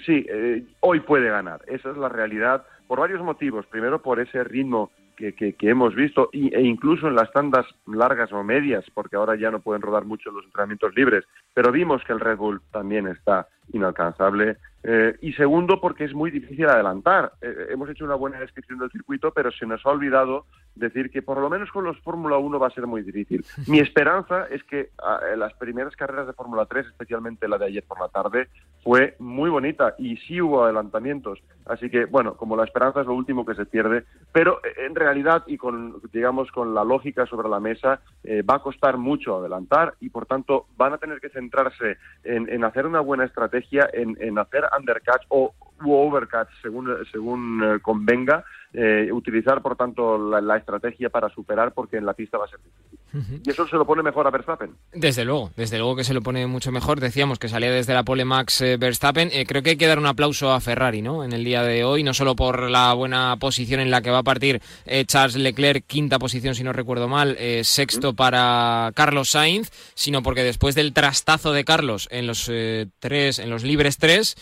sí, 0.04 0.25
eh, 0.28 0.64
hoy 0.80 1.00
puede 1.00 1.28
ganar. 1.28 1.62
Esa 1.66 1.90
es 1.90 1.97
la 1.97 2.09
realidad 2.09 2.64
por 2.87 3.00
varios 3.00 3.23
motivos. 3.23 3.66
Primero, 3.66 4.00
por 4.00 4.21
ese 4.21 4.45
ritmo 4.45 4.90
que, 5.17 5.33
que, 5.35 5.69
hemos 5.69 5.95
visto 5.95 6.29
e 6.33 6.61
incluso 6.63 7.09
en 7.09 7.15
las 7.15 7.33
tandas 7.33 7.67
largas 7.87 8.33
o 8.33 8.45
medias, 8.45 8.85
porque 8.95 9.17
ahora 9.17 9.37
ya 9.37 9.51
no 9.51 9.61
pueden 9.61 9.83
rodar 9.83 10.05
mucho 10.05 10.31
los 10.31 10.45
entrenamientos 10.45 10.95
libres. 10.95 11.25
Pero 11.55 11.73
vimos 11.73 12.03
que 12.05 12.13
el 12.13 12.21
Red 12.21 12.37
Bull 12.37 12.61
también 12.71 13.09
está 13.09 13.49
inalcanzable. 13.73 14.57
Eh, 14.83 15.17
y 15.21 15.33
segundo, 15.33 15.81
porque 15.81 16.05
es 16.05 16.15
muy 16.15 16.31
difícil 16.31 16.69
adelantar. 16.69 17.33
Eh, 17.41 17.69
hemos 17.71 17.91
hecho 17.91 18.05
una 18.05 18.15
buena 18.15 18.39
descripción 18.39 18.79
del 18.79 18.91
circuito, 18.91 19.33
pero 19.33 19.51
se 19.51 19.67
nos 19.67 19.85
ha 19.85 19.91
olvidado 19.91 20.47
decir 20.77 21.11
que 21.11 21.23
por 21.23 21.39
lo 21.39 21.51
menos 21.51 21.71
con 21.73 21.85
los 21.85 21.99
Fórmula 22.01 22.37
1 22.37 22.59
va 22.59 22.69
a 22.69 22.71
ser 22.71 22.87
muy 22.87 23.03
difícil. 23.03 23.45
Mi 23.67 23.81
esperanza 23.81 24.47
es 24.51 24.63
que 24.65 24.91
ah, 25.03 25.21
las 25.37 25.55
primeras 25.55 25.97
carreras 25.97 26.27
de 26.27 26.35
Fórmula 26.35 26.67
3, 26.67 26.87
especialmente 26.87 27.49
la 27.49 27.59
de 27.59 27.67
ayer 27.67 27.85
por 27.85 28.01
la 28.01 28.09
tarde, 28.09 28.49
fue 28.87 29.17
muy 29.19 29.51
bonita 29.51 29.97
y 29.99 30.17
sí 30.19 30.41
hubo 30.41 30.63
adelantamientos. 30.63 31.41
Así 31.65 31.91
que, 31.91 32.05
bueno, 32.05 32.37
como 32.37 32.57
la 32.57 32.63
esperanza 32.63 33.01
es 33.01 33.07
lo 33.09 33.15
último 33.15 33.45
que 33.45 33.57
se 33.57 33.67
pierde, 33.67 34.05
pero 34.31 34.61
eh, 34.65 34.87
en 34.87 34.95
realidad 34.95 35.43
y 35.49 35.57
con, 35.57 36.01
digamos, 36.13 36.53
con 36.53 36.73
la 36.73 36.85
lógica 36.85 37.27
sobre 37.27 37.49
la 37.49 37.59
mesa, 37.59 38.01
eh, 38.23 38.43
va 38.43 38.57
a 38.57 38.63
costar 38.63 38.97
mucho 38.97 39.37
adelantar 39.37 39.95
y, 40.01 40.11
por 40.11 40.27
tanto, 40.27 40.67
van 40.77 40.93
a 40.93 40.99
tener 40.99 41.21
que 41.21 41.31
centrarse 41.31 41.97
en, 42.23 42.63
hacer 42.63 42.87
una 42.87 43.01
buena 43.01 43.25
estrategia, 43.25 43.56
en, 43.93 44.39
hacer 44.39 44.65
undercuts 44.77 45.27
o 45.29 45.55
overcuts 45.85 46.52
según, 46.62 46.90
según 47.11 47.62
eh, 47.62 47.78
convenga, 47.80 48.45
eh, 48.78 49.11
utilizar, 49.11 49.62
por 49.62 49.75
tanto, 49.75 50.18
la, 50.18 50.56
estrategia 50.59 51.09
para 51.09 51.30
superar, 51.30 51.73
porque 51.73 51.97
en 51.97 52.04
la 52.04 52.12
pista 52.12 52.37
va 52.37 52.45
a 52.45 52.49
ser 52.49 52.59
difícil. 52.62 53.40
Y 53.42 53.50
eso 53.50 53.66
se 53.66 53.76
lo 53.76 53.87
pone 53.87 54.02
mejor 54.02 54.26
a 54.26 54.30
Verstappen. 54.30 54.73
Desde 54.92 55.25
luego, 55.25 55.50
desde 55.56 55.78
luego 55.78 55.97
que 55.97 56.04
se 56.04 56.12
lo 56.12 56.21
pone 56.21 56.47
mucho 56.47 56.71
mejor. 56.71 57.00
Decíamos 57.00 57.38
que 57.38 57.49
salía 57.49 57.71
desde 57.71 57.95
la 57.95 58.02
pole 58.02 58.26
Max 58.26 58.61
eh, 58.61 58.76
Verstappen. 58.76 59.30
Eh, 59.33 59.47
creo 59.47 59.62
que 59.62 59.71
hay 59.71 59.76
que 59.78 59.87
dar 59.87 59.99
un 59.99 60.04
aplauso 60.04 60.52
a 60.52 60.61
Ferrari, 60.61 61.00
¿no? 61.00 61.25
En 61.25 61.33
el 61.33 61.42
día 61.42 61.62
de 61.62 61.85
hoy, 61.85 62.02
no 62.02 62.12
solo 62.12 62.37
por 62.37 62.68
la 62.68 62.92
buena 62.92 63.35
posición 63.38 63.80
en 63.80 63.90
la 63.90 64.02
que 64.02 64.11
va 64.11 64.18
a 64.18 64.23
partir 64.23 64.61
Charles 65.06 65.37
Leclerc, 65.37 65.87
quinta 65.87 66.18
posición, 66.18 66.54
si 66.54 66.62
no 66.62 66.75
recuerdo 66.75 67.09
mal, 67.09 67.38
sexto 67.62 68.14
para 68.14 68.92
Carlos 68.95 69.30
Sainz, 69.30 69.71
sino 69.95 70.23
porque 70.23 70.42
después 70.42 70.75
del 70.75 70.92
trastazo 70.92 71.52
de 71.52 71.64
Carlos 71.64 72.09
en 72.11 72.26
los 72.26 72.50
tres, 72.99 73.38
en 73.38 73.49
los 73.49 73.64
libres 73.64 73.97
tres 73.97 74.37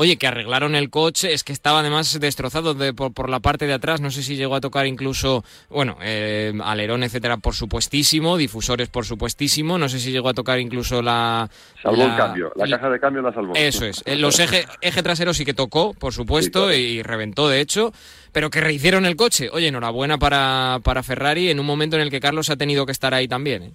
Oye, 0.00 0.16
que 0.16 0.26
arreglaron 0.26 0.76
el 0.76 0.88
coche, 0.88 1.34
es 1.34 1.44
que 1.44 1.52
estaba 1.52 1.80
además 1.80 2.18
destrozado 2.18 2.74
por, 2.94 3.28
la 3.28 3.40
parte 3.40 3.66
de 3.66 3.74
atrás, 3.74 4.00
no 4.00 4.10
sé 4.10 4.22
si 4.22 4.34
llegó 4.34 4.54
a 4.54 4.60
tocar 4.62 4.86
incluso, 4.86 5.44
bueno, 5.68 5.98
eh, 6.00 6.54
alerón, 6.64 7.02
etcétera, 7.02 7.36
por 7.36 7.52
supuestísimo, 7.52 8.38
difusores, 8.38 8.88
por 8.88 9.04
supuestísimo, 9.04 9.76
no 9.76 9.90
sé 9.90 9.98
si 9.98 10.10
llegó 10.10 10.30
a 10.30 10.32
tocar 10.32 10.58
incluso 10.58 11.02
la... 11.02 11.50
Salvó 11.82 12.02
el 12.02 12.16
cambio, 12.16 12.50
la 12.56 12.66
caja 12.66 12.88
de 12.88 12.98
cambio 12.98 13.20
la 13.20 13.34
salvó. 13.34 13.52
Eso 13.54 13.84
es, 13.84 14.02
eh, 14.06 14.16
los 14.16 14.40
eje, 14.40 14.64
eje 14.80 15.02
trasero 15.02 15.34
sí 15.34 15.44
que 15.44 15.52
tocó, 15.52 15.92
por 15.92 16.14
supuesto, 16.14 16.72
y 16.72 17.02
reventó, 17.02 17.50
de 17.50 17.60
hecho, 17.60 17.92
pero 18.32 18.48
que 18.48 18.62
rehicieron 18.62 19.04
el 19.04 19.16
coche. 19.16 19.50
Oye, 19.52 19.68
enhorabuena 19.68 20.16
para, 20.16 20.78
para 20.82 21.02
Ferrari 21.02 21.50
en 21.50 21.60
un 21.60 21.66
momento 21.66 21.96
en 21.96 22.02
el 22.02 22.10
que 22.10 22.20
Carlos 22.20 22.48
ha 22.48 22.56
tenido 22.56 22.86
que 22.86 22.92
estar 22.92 23.12
ahí 23.12 23.28
también. 23.28 23.64
¿eh? 23.64 23.70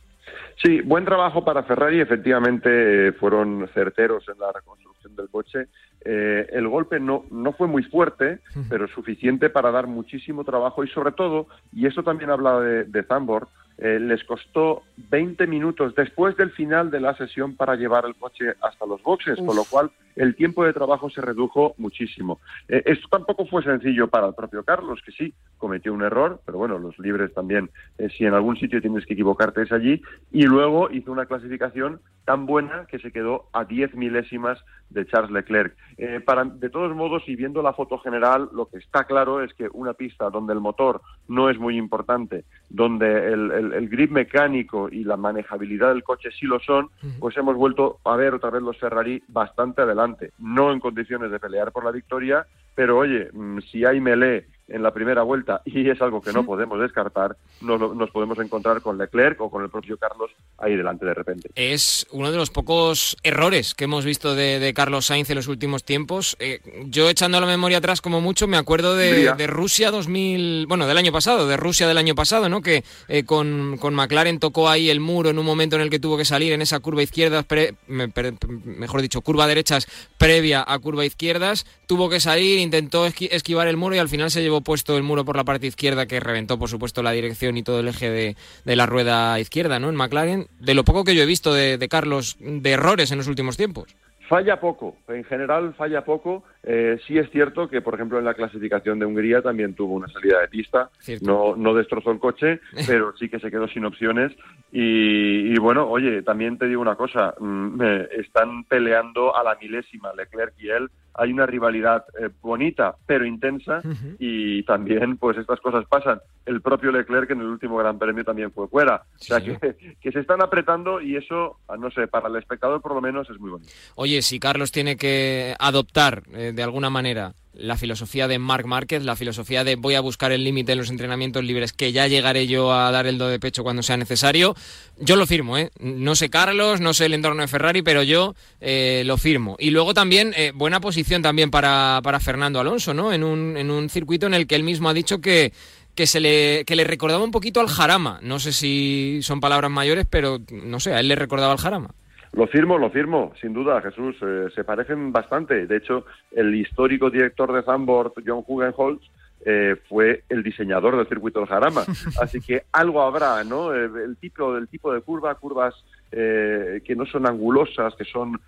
Sí, 0.63 0.81
buen 0.81 1.05
trabajo 1.05 1.45
para 1.45 1.61
Ferrari, 1.61 2.01
efectivamente 2.01 3.11
fueron 3.19 3.69
certeros 3.75 4.27
en 4.27 4.39
la 4.39 4.51
reconstrucción 4.51 5.15
del 5.15 5.29
coche 5.29 5.67
eh, 6.05 6.47
el 6.51 6.67
golpe 6.67 6.99
no, 6.99 7.25
no 7.31 7.51
fue 7.53 7.67
muy 7.67 7.83
fuerte, 7.83 8.39
pero 8.69 8.87
suficiente 8.87 9.49
para 9.49 9.71
dar 9.71 9.87
muchísimo 9.87 10.43
trabajo 10.43 10.83
y 10.83 10.87
sobre 10.89 11.11
todo, 11.11 11.47
y 11.73 11.87
eso 11.87 12.03
también 12.03 12.29
habla 12.29 12.59
de, 12.59 12.83
de 12.85 13.03
Zambor, 13.03 13.47
eh, 13.77 13.99
les 13.99 14.23
costó 14.23 14.83
20 15.09 15.47
minutos 15.47 15.93
después 15.95 16.37
del 16.37 16.51
final 16.51 16.91
de 16.91 17.01
la 17.01 17.13
sesión 17.17 17.57
para 17.57 17.75
llevar 17.75 18.05
el 18.05 18.15
coche 18.15 18.53
hasta 18.61 18.85
los 18.85 19.03
boxes, 19.03 19.37
con 19.37 19.53
lo 19.53 19.65
cual 19.65 19.91
el 20.15 20.33
tiempo 20.35 20.63
de 20.63 20.71
trabajo 20.71 21.09
se 21.09 21.19
redujo 21.19 21.75
muchísimo. 21.77 22.39
Eh, 22.69 22.83
esto 22.85 23.09
tampoco 23.09 23.45
fue 23.45 23.63
sencillo 23.63 24.07
para 24.07 24.27
el 24.27 24.33
propio 24.33 24.63
Carlos, 24.63 25.01
que 25.05 25.11
sí, 25.11 25.33
cometió 25.57 25.93
un 25.93 26.03
error, 26.03 26.39
pero 26.45 26.57
bueno, 26.57 26.79
los 26.79 26.97
libres 26.99 27.33
también, 27.33 27.69
eh, 27.97 28.07
si 28.17 28.23
en 28.23 28.33
algún 28.33 28.55
sitio 28.55 28.79
tienes 28.79 29.05
que 29.05 29.13
equivocarte 29.13 29.63
es 29.63 29.71
allí, 29.73 30.01
y 30.31 30.43
luego 30.43 30.89
hizo 30.89 31.11
una 31.11 31.25
clasificación 31.25 31.99
tan 32.23 32.45
buena 32.45 32.87
que 32.87 32.99
se 32.99 33.11
quedó 33.11 33.49
a 33.51 33.65
10 33.65 33.95
milésimas 33.95 34.57
de 34.89 35.05
Charles 35.05 35.31
Leclerc. 35.31 35.75
Para, 36.25 36.43
de 36.43 36.69
todos 36.69 36.95
modos, 36.95 37.23
y 37.27 37.35
viendo 37.35 37.61
la 37.61 37.73
foto 37.73 37.97
general, 37.99 38.49
lo 38.53 38.65
que 38.65 38.77
está 38.77 39.05
claro 39.05 39.41
es 39.41 39.53
que 39.53 39.69
una 39.71 39.93
pista 39.93 40.29
donde 40.29 40.53
el 40.53 40.59
motor 40.59 41.01
no 41.27 41.49
es 41.49 41.57
muy 41.57 41.77
importante, 41.77 42.43
donde 42.69 43.31
el 43.31 43.45
el, 43.51 43.89
grip 43.89 44.11
mecánico 44.11 44.89
y 44.89 45.03
la 45.03 45.17
manejabilidad 45.17 45.89
del 45.89 46.03
coche 46.03 46.29
sí 46.31 46.45
lo 46.45 46.59
son, 46.59 46.89
pues 47.19 47.37
hemos 47.37 47.55
vuelto 47.55 47.99
a 48.03 48.15
ver 48.15 48.33
otra 48.33 48.49
vez 48.49 48.61
los 48.61 48.77
Ferrari 48.77 49.21
bastante 49.27 49.81
adelante, 49.81 50.31
no 50.39 50.71
en 50.71 50.79
condiciones 50.79 51.31
de 51.31 51.39
pelear 51.39 51.71
por 51.71 51.85
la 51.85 51.91
victoria, 51.91 52.45
pero 52.73 52.97
oye, 52.97 53.29
mm, 53.31 53.59
si 53.71 53.85
hay 53.85 54.01
melee 54.01 54.45
en 54.67 54.81
la 54.81 54.91
primera 54.93 55.23
vuelta 55.23 55.61
y 55.65 55.89
es 55.89 56.01
algo 56.01 56.21
que 56.21 56.33
no 56.33 56.45
podemos 56.45 56.79
descartar, 56.79 57.37
nos, 57.61 57.95
nos, 57.95 58.09
podemos 58.11 58.39
encontrar 58.39 58.81
con 58.81 58.97
Leclerc 58.97 59.39
o 59.41 59.49
con 59.49 59.63
el 59.63 59.69
propio 59.69 59.97
Carlos 59.97 60.31
ahí 60.57 60.75
delante 60.75 61.05
de 61.05 61.13
repente. 61.13 61.49
Es 61.55 62.07
uno 62.11 62.31
de 62.31 62.37
los 62.37 62.49
pocos 62.49 63.17
errores 63.23 63.75
que 63.75 63.85
hemos 63.85 64.05
visto 64.05 64.35
de, 64.35 64.73
Carlos 64.75 65.05
Sainz 65.05 65.29
en 65.29 65.35
los 65.35 65.47
últimos 65.47 65.83
tiempos. 65.83 66.35
Eh, 66.39 66.59
yo 66.87 67.09
echando 67.09 67.39
la 67.39 67.45
memoria 67.45 67.77
atrás 67.77 68.01
como 68.01 68.19
mucho 68.21 68.47
me 68.47 68.57
acuerdo 68.57 68.95
de, 68.95 69.47
Rusia 69.47 69.91
2000, 69.91 70.65
bueno, 70.67 70.87
del 70.87 70.97
año 70.97 71.11
pasado, 71.11 71.47
de 71.47 71.57
Rusia 71.57 71.87
del 71.87 71.97
año 71.97 72.15
pasado, 72.15 72.49
¿no? 72.49 72.61
Que 72.61 72.83
eh, 73.07 73.23
con, 73.23 73.77
con, 73.77 73.93
McLaren 73.93 74.39
tocó 74.39 74.69
ahí 74.69 74.89
el 74.89 74.99
muro 74.99 75.29
en 75.29 75.39
un 75.39 75.45
momento 75.45 75.75
en 75.75 75.81
el 75.81 75.89
que 75.89 75.99
tuvo 75.99 76.17
que 76.17 76.25
salir 76.25 76.53
en 76.53 76.61
esa 76.61 76.79
curva 76.79 77.03
izquierda, 77.03 77.45
mejor 77.87 79.01
dicho, 79.01 79.21
curva 79.21 79.47
derechas 79.47 79.87
previa 80.17 80.63
a 80.67 80.79
curva 80.79 81.05
izquierdas, 81.05 81.65
tuvo 81.87 82.09
que 82.09 82.19
salir, 82.19 82.59
intentó 82.59 83.05
esquivar 83.05 83.67
el 83.67 83.77
muro 83.77 83.95
y 83.95 83.99
al 83.99 84.09
final 84.09 84.31
se 84.31 84.41
llevó 84.41 84.54
puesto 84.61 84.97
el 84.97 85.03
muro 85.03 85.25
por 85.25 85.35
la 85.35 85.43
parte 85.43 85.67
izquierda 85.67 86.05
que 86.05 86.19
reventó, 86.19 86.57
por 86.57 86.69
supuesto, 86.69 87.03
la 87.03 87.11
dirección 87.11 87.57
y 87.57 87.63
todo 87.63 87.79
el 87.79 87.87
eje 87.87 88.09
de, 88.09 88.75
la 88.75 88.85
rueda 88.85 89.39
izquierda, 89.39 89.79
¿no? 89.79 89.89
En 89.89 89.95
McLaren, 89.95 90.47
de 90.59 90.73
lo 90.73 90.83
poco 90.83 91.03
que 91.03 91.15
yo 91.15 91.23
he 91.23 91.27
visto 91.27 91.53
de, 91.53 91.77
de 91.77 91.87
Carlos, 91.87 92.37
de 92.39 92.71
errores 92.71 93.11
en 93.11 93.17
los 93.17 93.27
últimos 93.27 93.57
tiempos. 93.57 93.95
Falla 94.27 94.59
poco, 94.59 94.97
en 95.07 95.23
general 95.23 95.75
falla 95.75 96.03
poco. 96.03 96.43
Eh, 96.63 96.97
sí 97.05 97.17
es 97.17 97.29
cierto 97.29 97.69
que, 97.69 97.81
por 97.81 97.93
ejemplo, 97.93 98.17
en 98.17 98.25
la 98.25 98.33
clasificación 98.33 98.97
de 98.97 99.05
Hungría 99.05 99.43
también 99.43 99.75
tuvo 99.75 99.93
una 99.93 100.07
salida 100.07 100.41
de 100.41 100.47
pista. 100.47 100.89
No, 101.21 101.55
no 101.55 101.75
destrozó 101.75 102.11
el 102.11 102.19
coche, 102.19 102.59
pero 102.87 103.15
sí 103.17 103.29
que 103.29 103.39
se 103.39 103.51
quedó 103.51 103.67
sin 103.67 103.85
opciones. 103.85 104.31
Y, 104.71 105.57
bueno, 105.59 105.87
oye, 105.87 106.23
también 106.23 106.57
te 106.57 106.67
digo 106.67 106.81
una 106.81 106.95
cosa, 106.95 107.35
mm, 107.39 107.81
están 108.19 108.63
peleando 108.63 109.35
a 109.35 109.43
la 109.43 109.55
milésima 109.61 110.11
Leclerc 110.13 110.53
y 110.57 110.69
él 110.69 110.89
hay 111.17 111.31
una 111.31 111.45
rivalidad 111.45 112.05
eh, 112.19 112.29
bonita 112.41 112.95
pero 113.05 113.25
intensa 113.25 113.81
y 114.19 114.63
también 114.63 115.17
pues 115.17 115.37
estas 115.37 115.59
cosas 115.59 115.85
pasan. 115.87 116.19
El 116.45 116.61
propio 116.61 116.91
Leclerc 116.91 117.31
en 117.31 117.41
el 117.41 117.47
último 117.47 117.77
Gran 117.77 117.97
Premio 117.97 118.23
también 118.23 118.51
fue 118.51 118.67
fuera. 118.67 119.03
O 119.19 119.23
sea 119.23 119.41
que, 119.41 119.57
que, 120.01 120.11
se 120.11 120.19
están 120.19 120.41
apretando 120.41 121.01
y 121.01 121.15
eso, 121.15 121.59
no 121.79 121.89
sé, 121.91 122.07
para 122.07 122.27
el 122.27 122.35
espectador 122.35 122.81
por 122.81 122.93
lo 122.93 123.01
menos 123.01 123.29
es 123.29 123.39
muy 123.39 123.51
bonito. 123.51 123.71
Oye, 123.95 124.21
si 124.21 124.39
Carlos 124.39 124.71
tiene 124.71 124.97
que 124.97 125.55
adoptar 125.59 126.23
eh, 126.33 126.51
de 126.53 126.63
alguna 126.63 126.89
manera 126.89 127.33
la 127.57 127.77
filosofía 127.77 128.27
de 128.27 128.39
Mark 128.39 128.67
Márquez, 128.67 129.03
la 129.03 129.15
filosofía 129.15 129.63
de 129.63 129.75
voy 129.75 129.95
a 129.95 130.01
buscar 130.01 130.31
el 130.31 130.43
límite 130.43 130.73
en 130.73 130.77
los 130.77 130.89
entrenamientos 130.89 131.43
libres, 131.43 131.73
que 131.73 131.91
ya 131.91 132.07
llegaré 132.07 132.47
yo 132.47 132.73
a 132.73 132.91
dar 132.91 133.07
el 133.07 133.17
do 133.17 133.27
de 133.27 133.39
pecho 133.39 133.63
cuando 133.63 133.83
sea 133.83 133.97
necesario. 133.97 134.55
Yo 134.99 135.15
lo 135.15 135.25
firmo, 135.25 135.57
¿eh? 135.57 135.71
No 135.79 136.15
sé 136.15 136.29
Carlos, 136.29 136.81
no 136.81 136.93
sé 136.93 137.05
el 137.05 137.13
entorno 137.13 137.41
de 137.41 137.47
Ferrari, 137.47 137.81
pero 137.81 138.03
yo 138.03 138.35
eh, 138.61 139.03
lo 139.05 139.17
firmo. 139.17 139.55
Y 139.59 139.71
luego 139.71 139.93
también, 139.93 140.33
eh, 140.35 140.51
buena 140.53 140.79
posición 140.79 141.21
también 141.21 141.51
para, 141.51 141.99
para 142.03 142.19
Fernando 142.19 142.59
Alonso, 142.59 142.93
¿no? 142.93 143.13
En 143.13 143.23
un, 143.23 143.57
en 143.57 143.71
un 143.71 143.89
circuito 143.89 144.27
en 144.27 144.33
el 144.33 144.47
que 144.47 144.55
él 144.55 144.63
mismo 144.63 144.89
ha 144.89 144.93
dicho 144.93 145.19
que, 145.19 145.53
que 145.95 146.07
se 146.07 146.19
le, 146.19 146.65
que 146.65 146.75
le 146.75 146.83
recordaba 146.83 147.23
un 147.23 147.31
poquito 147.31 147.61
al 147.61 147.67
Jarama. 147.67 148.19
No 148.21 148.39
sé 148.39 148.51
si 148.51 149.19
son 149.21 149.39
palabras 149.39 149.71
mayores, 149.71 150.05
pero 150.09 150.41
no 150.51 150.79
sé, 150.79 150.93
a 150.93 150.99
él 150.99 151.07
le 151.07 151.15
recordaba 151.15 151.53
al 151.53 151.59
Jarama. 151.59 151.91
Lo 152.35 152.47
firmo, 152.47 152.77
lo 152.77 152.89
firmo, 152.89 153.31
sin 153.39 153.53
duda, 153.53 153.81
Jesús. 153.81 154.17
Eh, 154.21 154.47
se 154.53 154.65
parecen 154.65 155.13
bastante. 155.13 155.67
De 155.67 155.77
hecho, 155.77 156.05
el 156.31 156.53
histórico 156.53 157.09
director 157.09 157.53
de 157.53 157.63
Zandvoort, 157.63 158.13
John 158.25 158.43
Hugenholz, 158.45 159.01
eh, 159.45 159.77
fue 159.87 160.23
el 160.27 160.43
diseñador 160.43 160.97
del 160.97 161.07
circuito 161.07 161.39
del 161.39 161.47
Jarama. 161.47 161.85
Así 162.21 162.41
que 162.41 162.63
algo 162.73 163.01
habrá, 163.01 163.41
¿no? 163.45 163.73
Eh, 163.73 163.85
el, 164.03 164.17
tipo, 164.17 164.53
del 164.53 164.67
tipo 164.67 164.93
de 164.93 164.99
curva, 164.99 165.33
curvas 165.35 165.73
que 166.11 166.95
no 166.95 167.05
son 167.05 167.27
angulosas, 167.27 167.93
que 167.95 168.05
son 168.05 168.39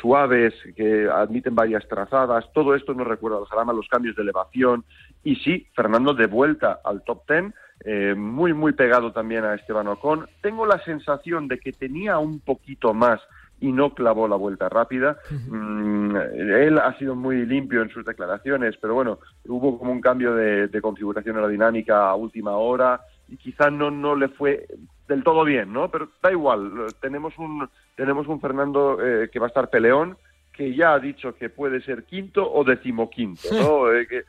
suaves, 0.00 0.54
que 0.74 1.08
admiten 1.08 1.54
varias 1.54 1.86
trazadas. 1.86 2.52
Todo 2.52 2.74
esto 2.74 2.94
nos 2.94 3.06
recuerda 3.06 3.38
al 3.38 3.44
Jarama, 3.44 3.72
los 3.72 3.86
cambios 3.86 4.16
de 4.16 4.22
elevación. 4.22 4.84
Y 5.22 5.36
sí, 5.36 5.68
Fernando 5.72 6.14
de 6.14 6.26
vuelta 6.26 6.80
al 6.82 7.04
top 7.04 7.24
ten 7.26 7.54
eh, 7.84 8.14
muy, 8.14 8.52
muy 8.52 8.72
pegado 8.72 9.12
también 9.12 9.44
a 9.44 9.54
Esteban 9.54 9.88
Ocon. 9.88 10.26
Tengo 10.40 10.66
la 10.66 10.82
sensación 10.84 11.48
de 11.48 11.58
que 11.58 11.72
tenía 11.72 12.18
un 12.18 12.40
poquito 12.40 12.94
más 12.94 13.20
y 13.60 13.70
no 13.72 13.94
clavó 13.94 14.26
la 14.26 14.36
vuelta 14.36 14.68
rápida. 14.68 15.16
Mm, 15.30 16.16
él 16.16 16.78
ha 16.78 16.98
sido 16.98 17.14
muy 17.14 17.46
limpio 17.46 17.82
en 17.82 17.90
sus 17.90 18.04
declaraciones, 18.04 18.76
pero 18.80 18.94
bueno, 18.94 19.20
hubo 19.46 19.78
como 19.78 19.92
un 19.92 20.00
cambio 20.00 20.34
de, 20.34 20.80
configuración 20.80 21.36
aerodinámica 21.36 22.10
a 22.10 22.16
última 22.16 22.52
hora 22.52 23.00
y 23.28 23.36
quizá 23.36 23.70
no, 23.70 23.90
no 23.90 24.16
le 24.16 24.28
fue 24.28 24.66
del 25.06 25.22
todo 25.22 25.44
bien, 25.44 25.72
¿no? 25.72 25.90
Pero 25.90 26.08
da 26.20 26.32
igual, 26.32 26.86
tenemos 27.00 27.38
un, 27.38 27.68
tenemos 27.94 28.26
un 28.26 28.40
Fernando 28.40 28.98
eh, 29.00 29.30
que 29.32 29.38
va 29.38 29.46
a 29.46 29.48
estar 29.48 29.70
peleón, 29.70 30.16
que 30.52 30.74
ya 30.74 30.94
ha 30.94 30.98
dicho 30.98 31.34
que 31.34 31.48
puede 31.48 31.80
ser 31.82 32.04
quinto 32.04 32.50
o 32.52 32.64
decimoquinto, 32.64 33.48
¿no? 33.52 33.92
Eh, 33.92 34.06
que, 34.08 34.22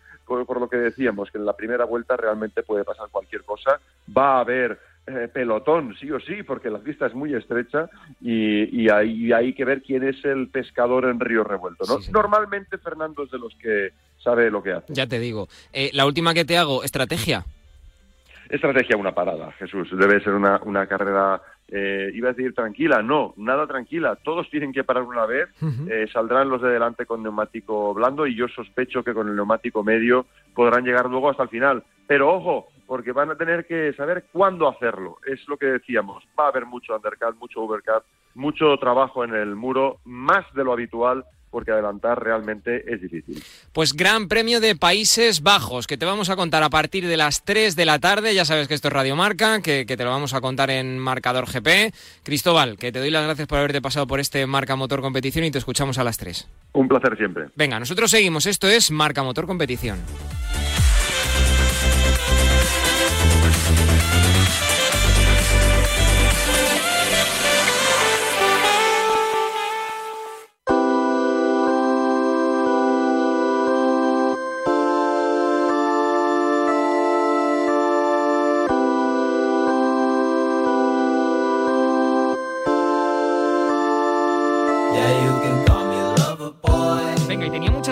por, 0.45 0.59
lo 0.59 0.69
que 0.69 0.77
decíamos, 0.77 1.31
que 1.31 1.37
en 1.37 1.45
la 1.45 1.55
primera 1.55 1.85
vuelta 1.85 2.17
realmente 2.17 2.63
puede 2.63 2.83
pasar 2.83 3.09
cualquier 3.11 3.43
cosa. 3.43 3.79
Va 4.15 4.37
a 4.37 4.39
haber 4.41 4.79
eh, 5.07 5.29
pelotón, 5.33 5.95
sí 5.99 6.09
o 6.11 6.19
sí, 6.19 6.43
porque 6.43 6.69
la 6.69 6.79
pista 6.79 7.07
es 7.07 7.13
muy 7.13 7.33
estrecha 7.33 7.89
y, 8.21 8.89
hay, 8.89 9.53
que 9.53 9.65
ver 9.65 9.81
quién 9.81 10.03
es 10.03 10.23
el 10.25 10.49
pescador 10.49 11.05
en 11.05 11.19
río 11.19 11.43
revuelto. 11.43 11.85
¿no? 11.87 11.99
Normalmente 12.11 12.77
Fernando 12.77 13.23
es 13.23 13.31
de 13.31 13.39
los 13.39 13.53
que 13.55 13.91
sabe 14.23 14.49
lo 14.49 14.63
que 14.63 14.71
hace. 14.73 14.93
Ya 14.93 15.07
te 15.07 15.19
digo. 15.19 15.47
Eh, 15.73 15.89
la 15.93 16.05
última 16.05 16.33
que 16.33 16.45
te 16.45 16.57
hago, 16.57 16.83
estrategia. 16.83 17.45
Estrategia 18.53 18.95
una 18.97 19.15
parada, 19.15 19.51
Jesús. 19.53 19.89
Debe 19.97 20.21
ser 20.21 20.35
una, 20.35 20.61
una 20.63 20.85
carrera 20.85 21.41
eh, 21.69 22.11
iba 22.13 22.29
a 22.29 22.33
decir 22.33 22.53
tranquila, 22.53 23.01
no, 23.01 23.33
nada 23.35 23.65
tranquila, 23.65 24.15
todos 24.17 24.47
tienen 24.51 24.71
que 24.71 24.83
parar 24.83 25.01
una 25.01 25.25
vez, 25.25 25.49
eh, 25.89 26.05
saldrán 26.13 26.49
los 26.49 26.61
de 26.61 26.69
delante 26.69 27.07
con 27.07 27.23
neumático 27.23 27.95
blando 27.95 28.27
y 28.27 28.35
yo 28.35 28.47
sospecho 28.47 29.03
que 29.03 29.15
con 29.15 29.27
el 29.27 29.35
neumático 29.35 29.83
medio 29.83 30.27
podrán 30.53 30.83
llegar 30.83 31.09
luego 31.09 31.31
hasta 31.31 31.41
el 31.41 31.49
final. 31.49 31.83
Pero 32.05 32.31
ojo, 32.31 32.67
porque 32.85 33.11
van 33.11 33.31
a 33.31 33.35
tener 33.35 33.65
que 33.65 33.91
saber 33.93 34.25
cuándo 34.31 34.69
hacerlo, 34.69 35.17
es 35.25 35.39
lo 35.47 35.57
que 35.57 35.65
decíamos, 35.65 36.23
va 36.39 36.45
a 36.45 36.49
haber 36.49 36.67
mucho 36.67 36.95
undercut, 36.95 37.35
mucho 37.39 37.59
overcut, 37.59 38.03
mucho 38.35 38.77
trabajo 38.77 39.23
en 39.23 39.33
el 39.33 39.55
muro, 39.55 39.97
más 40.05 40.45
de 40.53 40.63
lo 40.63 40.73
habitual 40.73 41.25
porque 41.53 41.71
adelantar 41.71 42.21
realmente 42.21 42.91
es 42.91 42.99
difícil. 42.99 43.41
Pues 43.71 43.93
Gran 43.93 44.27
Premio 44.27 44.59
de 44.59 44.75
Países 44.75 45.43
Bajos, 45.43 45.85
que 45.85 45.97
te 45.97 46.05
vamos 46.05 46.31
a 46.31 46.35
contar 46.35 46.63
a 46.63 46.71
partir 46.71 47.07
de 47.07 47.15
las 47.15 47.45
3 47.45 47.75
de 47.75 47.85
la 47.85 47.99
tarde. 47.99 48.33
Ya 48.33 48.43
sabes 48.43 48.67
que 48.67 48.73
esto 48.73 48.87
es 48.87 48.93
Radio 48.93 49.15
Marca, 49.15 49.61
que, 49.61 49.85
que, 49.85 49.95
te 49.95 50.03
lo 50.03 50.09
vamos 50.09 50.33
a 50.33 50.41
contar 50.41 50.71
en 50.71 50.97
Marcador 50.97 51.45
GP. 51.45 51.93
Cristóbal, 52.23 52.77
que 52.77 52.91
te 52.91 52.97
doy 52.97 53.11
las 53.11 53.23
gracias 53.23 53.47
por 53.47 53.59
haberte 53.59 53.81
pasado 53.81 54.07
por 54.07 54.19
este 54.19 54.45
Marca 54.47 54.75
Motor 54.75 55.01
Competición 55.01 55.45
y 55.45 55.51
te 55.51 55.59
escuchamos 55.59 55.99
a 55.99 56.03
las 56.03 56.17
3. 56.17 56.47
Un 56.73 56.87
placer 56.87 57.15
siempre. 57.15 57.45
Venga, 57.55 57.79
nosotros 57.79 58.09
seguimos. 58.09 58.47
Esto 58.47 58.67
es 58.67 58.89
Marca 58.89 59.21
Motor 59.21 59.45
Competición. 59.45 59.99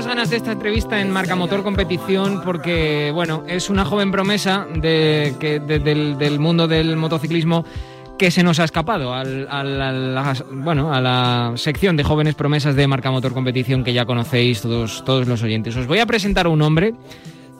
De 0.05 0.35
esta 0.35 0.53
entrevista 0.53 0.99
en 0.99 1.11
Marca 1.11 1.35
Motor 1.35 1.61
Competición 1.61 2.41
porque, 2.43 3.11
bueno, 3.13 3.43
es 3.47 3.69
una 3.69 3.85
joven 3.85 4.11
promesa 4.11 4.65
del, 4.73 6.39
mundo 6.39 6.67
del 6.67 6.97
motociclismo 6.97 7.63
que 8.17 8.31
se 8.31 8.41
nos 8.41 8.59
ha 8.59 8.63
escapado 8.63 9.13
a 9.13 9.23
la, 9.23 10.33
bueno, 10.51 10.91
a 10.91 10.99
la 11.01 11.53
sección 11.55 11.97
de 11.97 12.03
jóvenes 12.03 12.33
promesas 12.33 12.75
de 12.75 12.87
Marca 12.87 13.11
Motor 13.11 13.33
Competición 13.33 13.83
que 13.83 13.93
ya 13.93 14.05
conocéis 14.05 14.61
todos, 14.61 15.05
todos 15.05 15.27
los 15.27 15.43
oyentes. 15.43 15.75
Os 15.75 15.85
voy 15.85 15.99
a 15.99 16.07
presentar 16.07 16.47
un 16.47 16.63
hombre 16.63 16.95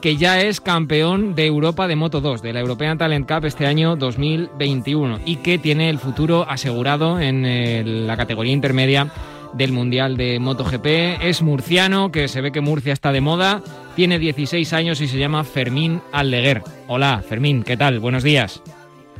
que 0.00 0.16
ya 0.16 0.40
es 0.40 0.60
campeón 0.60 1.36
de 1.36 1.46
Europa 1.46 1.86
de 1.86 1.94
Moto 1.94 2.20
2, 2.20 2.42
de 2.42 2.52
la 2.52 2.60
European 2.60 2.98
Talent 2.98 3.30
Cup 3.30 3.44
este 3.44 3.66
año 3.66 3.94
2021 3.94 5.20
y 5.24 5.36
que 5.36 5.58
tiene 5.58 5.90
el 5.90 5.98
futuro 5.98 6.44
asegurado 6.48 7.20
en 7.20 8.06
la 8.06 8.16
categoría 8.16 8.52
intermedia 8.52 9.12
del 9.54 9.72
Mundial 9.72 10.16
de 10.16 10.38
MotoGP. 10.38 11.22
Es 11.22 11.42
murciano, 11.42 12.10
que 12.10 12.28
se 12.28 12.40
ve 12.40 12.52
que 12.52 12.60
Murcia 12.60 12.92
está 12.92 13.12
de 13.12 13.20
moda. 13.20 13.62
Tiene 13.96 14.18
16 14.18 14.72
años 14.72 15.00
y 15.00 15.08
se 15.08 15.18
llama 15.18 15.44
Fermín 15.44 16.00
Aldeguer. 16.12 16.62
Hola, 16.88 17.22
Fermín, 17.22 17.62
¿qué 17.62 17.76
tal? 17.76 17.98
Buenos 17.98 18.22
días. 18.22 18.62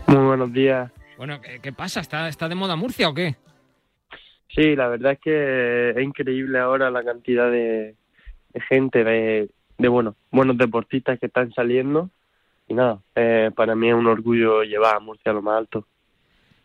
Muy 0.07 0.25
buenos 0.25 0.53
días. 0.53 0.91
Bueno, 1.17 1.41
¿qué, 1.41 1.73
pasa? 1.73 2.01
¿Está, 2.01 2.29
¿Está 2.29 2.49
de 2.49 2.55
moda 2.55 2.77
Murcia 2.77 3.09
o 3.09 3.15
qué? 3.15 3.37
Sí, 4.49 4.75
la 4.77 4.89
verdad 4.89 5.13
es 5.13 5.21
que 5.21 5.91
es 5.91 6.03
increíble 6.03 6.59
ahora 6.59 6.91
la 6.91 7.05
cantidad 7.05 7.51
de, 7.51 7.95
gente, 8.69 9.05
de, 9.05 9.49
de 9.79 9.89
bueno, 9.89 10.17
buenos 10.31 10.59
deportistas 10.59 11.19
que 11.19 11.27
están 11.27 11.53
saliendo. 11.53 12.11
Y 12.69 12.75
nada, 12.75 13.01
eh, 13.15 13.51
para 13.55 13.75
mí 13.75 13.89
es 13.89 13.95
un 13.95 14.07
orgullo 14.07 14.63
llevar 14.63 14.97
a 14.97 15.01
Murcia 15.01 15.31
a 15.31 15.35
lo 15.35 15.43
más 15.43 15.59
alto. 15.59 15.87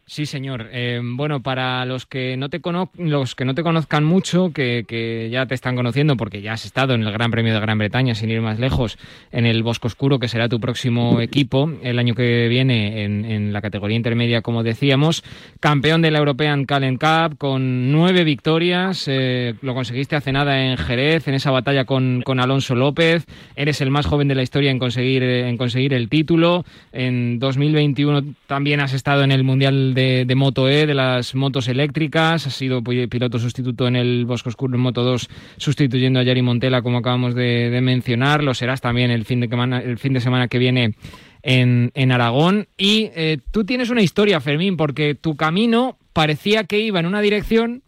Sí, 0.09 0.25
señor. 0.25 0.69
Eh, 0.71 1.01
bueno, 1.03 1.41
para 1.43 1.85
los 1.85 2.05
que 2.05 2.37
no 2.37 2.47
te 2.47 2.61
los 2.97 3.35
que 3.35 3.43
no 3.43 3.53
te 3.53 3.61
conozcan 3.61 4.05
mucho, 4.05 4.53
que, 4.53 5.27
ya 5.29 5.45
te 5.47 5.53
están 5.53 5.75
conociendo 5.75 6.15
porque 6.15 6.41
ya 6.41 6.53
has 6.53 6.63
estado 6.63 6.93
en 6.93 7.03
el 7.03 7.11
Gran 7.11 7.29
Premio 7.29 7.53
de 7.53 7.59
Gran 7.59 7.77
Bretaña, 7.77 8.15
sin 8.15 8.29
ir 8.29 8.39
más 8.39 8.57
lejos, 8.57 8.97
en 9.33 9.45
el 9.45 9.63
Bosco 9.63 9.87
Oscuro, 9.87 10.17
que 10.17 10.29
será 10.29 10.47
tu 10.47 10.61
próximo 10.61 11.19
equipo 11.19 11.69
el 11.83 11.99
año 11.99 12.15
que 12.15 12.47
viene 12.47 13.03
en, 13.03 13.51
la 13.51 13.61
categoría 13.61 13.97
intermedia, 13.97 14.41
como 14.41 14.63
decíamos, 14.63 15.25
campeón 15.59 16.01
de 16.01 16.11
la 16.11 16.19
European 16.19 16.63
Calent 16.63 17.01
Cup 17.01 17.37
con 17.37 17.91
nueve 17.91 18.23
victorias, 18.23 19.09
eh, 19.09 19.55
lo 19.61 19.73
conseguiste 19.73 20.15
hace 20.15 20.31
nada 20.31 20.63
en 20.63 20.77
Jerez, 20.77 21.27
en 21.27 21.33
esa 21.33 21.51
batalla 21.51 21.83
con, 21.83 22.23
Alonso 22.39 22.75
López, 22.75 23.25
eres 23.57 23.81
el 23.81 23.91
más 23.91 24.05
joven 24.05 24.29
de 24.29 24.35
la 24.35 24.43
historia 24.43 24.71
en 24.71 24.79
conseguir 24.79 25.23
en 25.23 25.57
conseguir 25.57 25.93
el 25.93 26.07
título. 26.07 26.63
En 26.93 27.39
2021 27.39 28.23
también 28.45 28.79
has 28.79 28.93
estado 28.93 29.23
en 29.23 29.33
el 29.33 29.43
Mundial 29.43 29.95
de, 29.97 30.35
Moto 30.35 30.69
E, 30.69 30.85
de 30.85 30.93
las 30.93 31.33
motos 31.33 31.67
eléctricas, 31.67 32.45
ha 32.45 32.49
sido 32.51 32.83
piloto 32.83 33.39
sustituto 33.39 33.87
en 33.87 33.95
el 33.95 34.25
Bosco 34.25 34.49
Oscuro 34.49 34.75
en 34.75 34.81
Moto 34.81 35.03
2, 35.03 35.27
sustituyendo 35.57 36.19
a 36.19 36.23
Yari 36.23 36.43
Montela, 36.43 36.83
como 36.83 36.99
acabamos 36.99 37.33
de, 37.33 37.77
mencionar, 37.81 38.43
lo 38.43 38.53
serás 38.53 38.79
también 38.79 39.09
el 39.09 39.25
fin 39.25 39.39
de, 39.39 39.47
semana, 39.47 39.79
el 39.79 39.97
fin 39.97 40.13
de 40.13 40.19
semana 40.19 40.47
que 40.47 40.59
viene 40.59 40.93
en, 41.41 41.91
en 41.95 42.11
Aragón. 42.11 42.67
Y 42.77 43.09
eh, 43.15 43.39
tú 43.51 43.65
tienes 43.65 43.89
una 43.89 44.03
historia, 44.03 44.39
Fermín, 44.39 44.77
porque 44.77 45.15
tu 45.15 45.35
camino 45.35 45.97
parecía 46.13 46.65
que 46.65 46.79
iba 46.79 46.99
en 46.99 47.07
una 47.07 47.21
dirección 47.21 47.81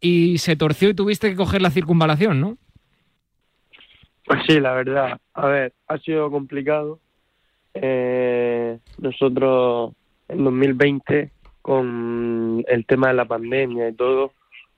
y 0.00 0.38
se 0.38 0.54
torció 0.54 0.90
y 0.90 0.94
tuviste 0.94 1.28
que 1.28 1.36
coger 1.36 1.60
la 1.60 1.70
circunvalación, 1.70 2.40
¿no? 2.40 2.56
Pues 4.24 4.40
sí, 4.46 4.60
la 4.60 4.74
verdad. 4.74 5.18
A 5.34 5.46
ver, 5.46 5.72
ha 5.88 5.98
sido 5.98 6.30
complicado. 6.30 7.00
Eh, 7.74 8.78
nosotros 8.98 9.94
en 10.32 10.44
2020 10.44 11.30
con 11.60 12.64
el 12.66 12.86
tema 12.86 13.08
de 13.08 13.14
la 13.14 13.24
pandemia 13.24 13.88
y 13.88 13.94
todo, 13.94 14.32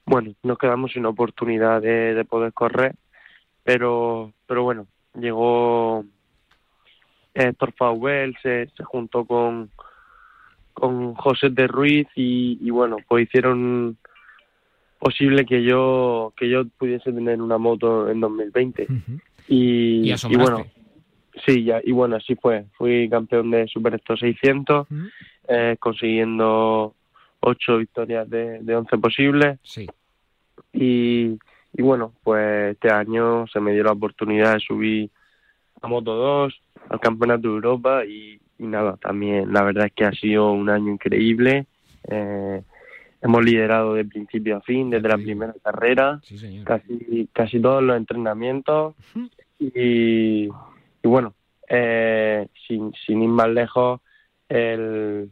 bueno, 0.04 0.34
nos 0.42 0.58
quedamos 0.58 0.92
sin 0.92 1.06
oportunidad 1.06 1.80
de, 1.80 2.24
poder 2.28 2.52
correr, 2.52 2.94
pero, 3.62 4.32
pero 4.46 4.62
bueno, 4.62 4.86
llegó 5.18 6.04
Héctor 7.32 7.72
Fauvel, 7.72 8.36
se, 8.42 8.68
se 8.76 8.84
juntó 8.84 9.24
con, 9.24 9.70
con 10.74 11.14
José 11.14 11.48
de 11.50 11.66
Ruiz 11.66 12.06
y, 12.14 12.68
bueno, 12.70 12.96
pues 13.08 13.26
hicieron 13.26 13.96
posible 14.98 15.44
que 15.44 15.62
yo 15.62 16.32
que 16.34 16.48
yo 16.48 16.64
pudiese 16.78 17.12
tener 17.12 17.42
una 17.42 17.58
moto 17.58 18.08
en 18.08 18.20
2020 18.20 18.86
y, 19.48 20.10
y, 20.10 20.36
bueno 20.36 20.64
sí 21.44 21.62
ya 21.64 21.78
y 21.84 21.92
bueno 21.92 22.16
así 22.16 22.34
fue. 22.36 22.64
Fui 22.78 23.08
campeón 23.10 23.50
de 23.50 23.66
Super 23.68 23.94
Esto 23.94 24.16
600 24.16 24.86
eh, 25.48 25.76
consiguiendo 25.78 26.94
ocho 27.40 27.78
victorias 27.78 28.28
de, 28.28 28.60
de 28.60 28.76
11 28.76 28.98
posibles. 28.98 29.58
Sí. 29.62 29.86
Y, 30.72 31.38
y 31.72 31.82
bueno, 31.82 32.12
pues 32.22 32.72
este 32.72 32.90
año 32.90 33.46
se 33.48 33.60
me 33.60 33.72
dio 33.72 33.84
la 33.84 33.92
oportunidad 33.92 34.54
de 34.54 34.60
subir 34.60 35.10
a 35.82 35.88
Moto 35.88 36.14
2, 36.14 36.62
al 36.90 37.00
Campeonato 37.00 37.48
de 37.48 37.54
Europa 37.54 38.04
y, 38.04 38.40
nada, 38.58 38.96
también 38.96 39.52
la 39.52 39.62
verdad 39.62 39.86
es 39.86 39.92
que 39.92 40.04
ha 40.04 40.12
sido 40.12 40.52
un 40.52 40.70
año 40.70 40.92
increíble. 40.92 41.66
Eh, 42.08 42.62
hemos 43.20 43.44
liderado 43.44 43.94
de 43.94 44.04
principio 44.04 44.58
a 44.58 44.60
fin, 44.60 44.90
desde 44.90 45.08
la 45.08 45.16
primera 45.16 45.54
carrera, 45.62 46.20
casi 46.64 47.28
casi 47.32 47.60
todos 47.60 47.82
los 47.82 47.96
entrenamientos 47.96 48.94
y, 49.58 50.44
y 50.44 51.08
bueno, 51.08 51.34
eh, 51.68 52.46
sin, 52.66 52.92
sin 53.06 53.22
ir 53.22 53.28
más 53.30 53.48
lejos, 53.48 54.00
el, 54.48 55.30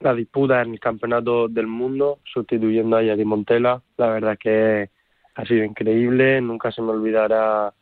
la 0.00 0.14
disputa 0.14 0.62
en 0.62 0.72
el 0.72 0.80
campeonato 0.80 1.48
del 1.48 1.66
mundo, 1.66 2.18
sustituyendo 2.24 2.96
a 2.96 3.02
Yari 3.02 3.24
Montela. 3.24 3.82
La 3.96 4.08
verdad 4.08 4.38
que 4.38 4.90
ha 5.34 5.44
sido 5.46 5.64
increíble, 5.64 6.40
nunca 6.40 6.70
se 6.72 6.82
me 6.82 6.90
olvidará 6.90 7.72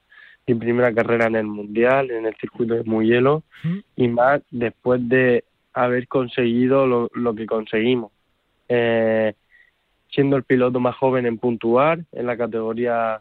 mi 0.46 0.54
primera 0.54 0.92
carrera 0.92 1.26
en 1.26 1.36
el 1.36 1.46
Mundial, 1.46 2.10
en 2.10 2.26
el 2.26 2.34
circuito 2.36 2.74
de 2.74 2.84
Muyelo, 2.84 3.42
y 3.96 4.08
más 4.08 4.42
después 4.50 5.08
de 5.08 5.44
haber 5.72 6.08
conseguido 6.08 6.86
lo, 6.86 7.10
lo 7.14 7.34
que 7.34 7.46
conseguimos. 7.46 8.12
Eh, 8.68 9.34
siendo 10.10 10.36
el 10.36 10.44
piloto 10.44 10.80
más 10.80 10.96
joven 10.96 11.26
en 11.26 11.38
puntuar 11.38 12.00
en 12.12 12.26
la 12.26 12.36
categoría 12.36 13.20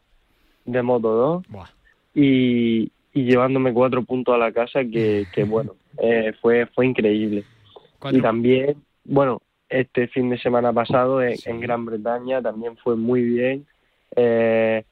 de 0.66 0.82
Moto 0.82 1.44
2 1.52 1.68
y, 2.16 2.92
y 3.14 3.24
llevándome 3.24 3.74
cuatro 3.74 4.04
puntos 4.04 4.36
a 4.36 4.38
la 4.38 4.52
casa 4.52 4.82
que, 4.84 5.26
que 5.34 5.44
bueno, 5.46 5.76
eh, 5.98 6.34
fue, 6.42 6.66
fue 6.68 6.86
increíble. 6.86 7.44
Y 8.12 8.22
también, 8.22 8.76
bueno, 9.04 9.42
este 9.68 10.08
fin 10.08 10.30
de 10.30 10.40
semana 10.40 10.72
pasado 10.72 11.22
en, 11.22 11.60
Gran 11.60 11.86
Bretaña 11.86 12.42
también 12.42 12.78
fue 12.78 12.96
muy 12.96 13.22
bien. 13.22 13.66
Eh, 14.16 14.84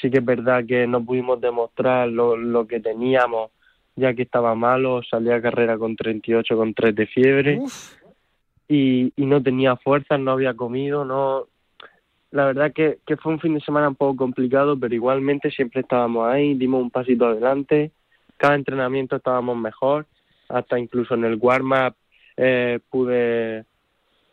sí 0.00 0.10
que 0.10 0.18
es 0.18 0.24
verdad 0.24 0.64
que 0.66 0.86
no 0.86 1.04
pudimos 1.04 1.40
demostrar 1.40 2.08
lo, 2.08 2.36
lo 2.36 2.66
que 2.66 2.80
teníamos 2.80 3.50
ya 3.96 4.14
que 4.14 4.22
estaba 4.22 4.54
malo, 4.54 5.02
salí 5.08 5.30
a 5.30 5.40
carrera 5.40 5.78
con 5.78 5.96
38 5.96 6.56
con 6.56 6.74
3 6.74 6.94
de 6.94 7.06
fiebre 7.06 7.60
y, 8.68 9.12
y 9.14 9.26
no 9.26 9.42
tenía 9.42 9.76
fuerzas, 9.76 10.18
no 10.18 10.32
había 10.32 10.54
comido, 10.54 11.04
no 11.04 11.46
la 12.34 12.46
verdad 12.46 12.72
que, 12.72 12.98
que 13.06 13.16
fue 13.16 13.32
un 13.32 13.38
fin 13.38 13.54
de 13.54 13.60
semana 13.60 13.88
un 13.88 13.94
poco 13.94 14.16
complicado, 14.16 14.76
pero 14.76 14.92
igualmente 14.92 15.52
siempre 15.52 15.82
estábamos 15.82 16.26
ahí, 16.26 16.54
dimos 16.54 16.82
un 16.82 16.90
pasito 16.90 17.26
adelante, 17.26 17.92
cada 18.38 18.56
entrenamiento 18.56 19.14
estábamos 19.14 19.56
mejor, 19.56 20.06
hasta 20.48 20.76
incluso 20.76 21.14
en 21.14 21.26
el 21.26 21.36
warm-up 21.40 21.94
eh, 22.36 22.80
pude, 22.90 23.64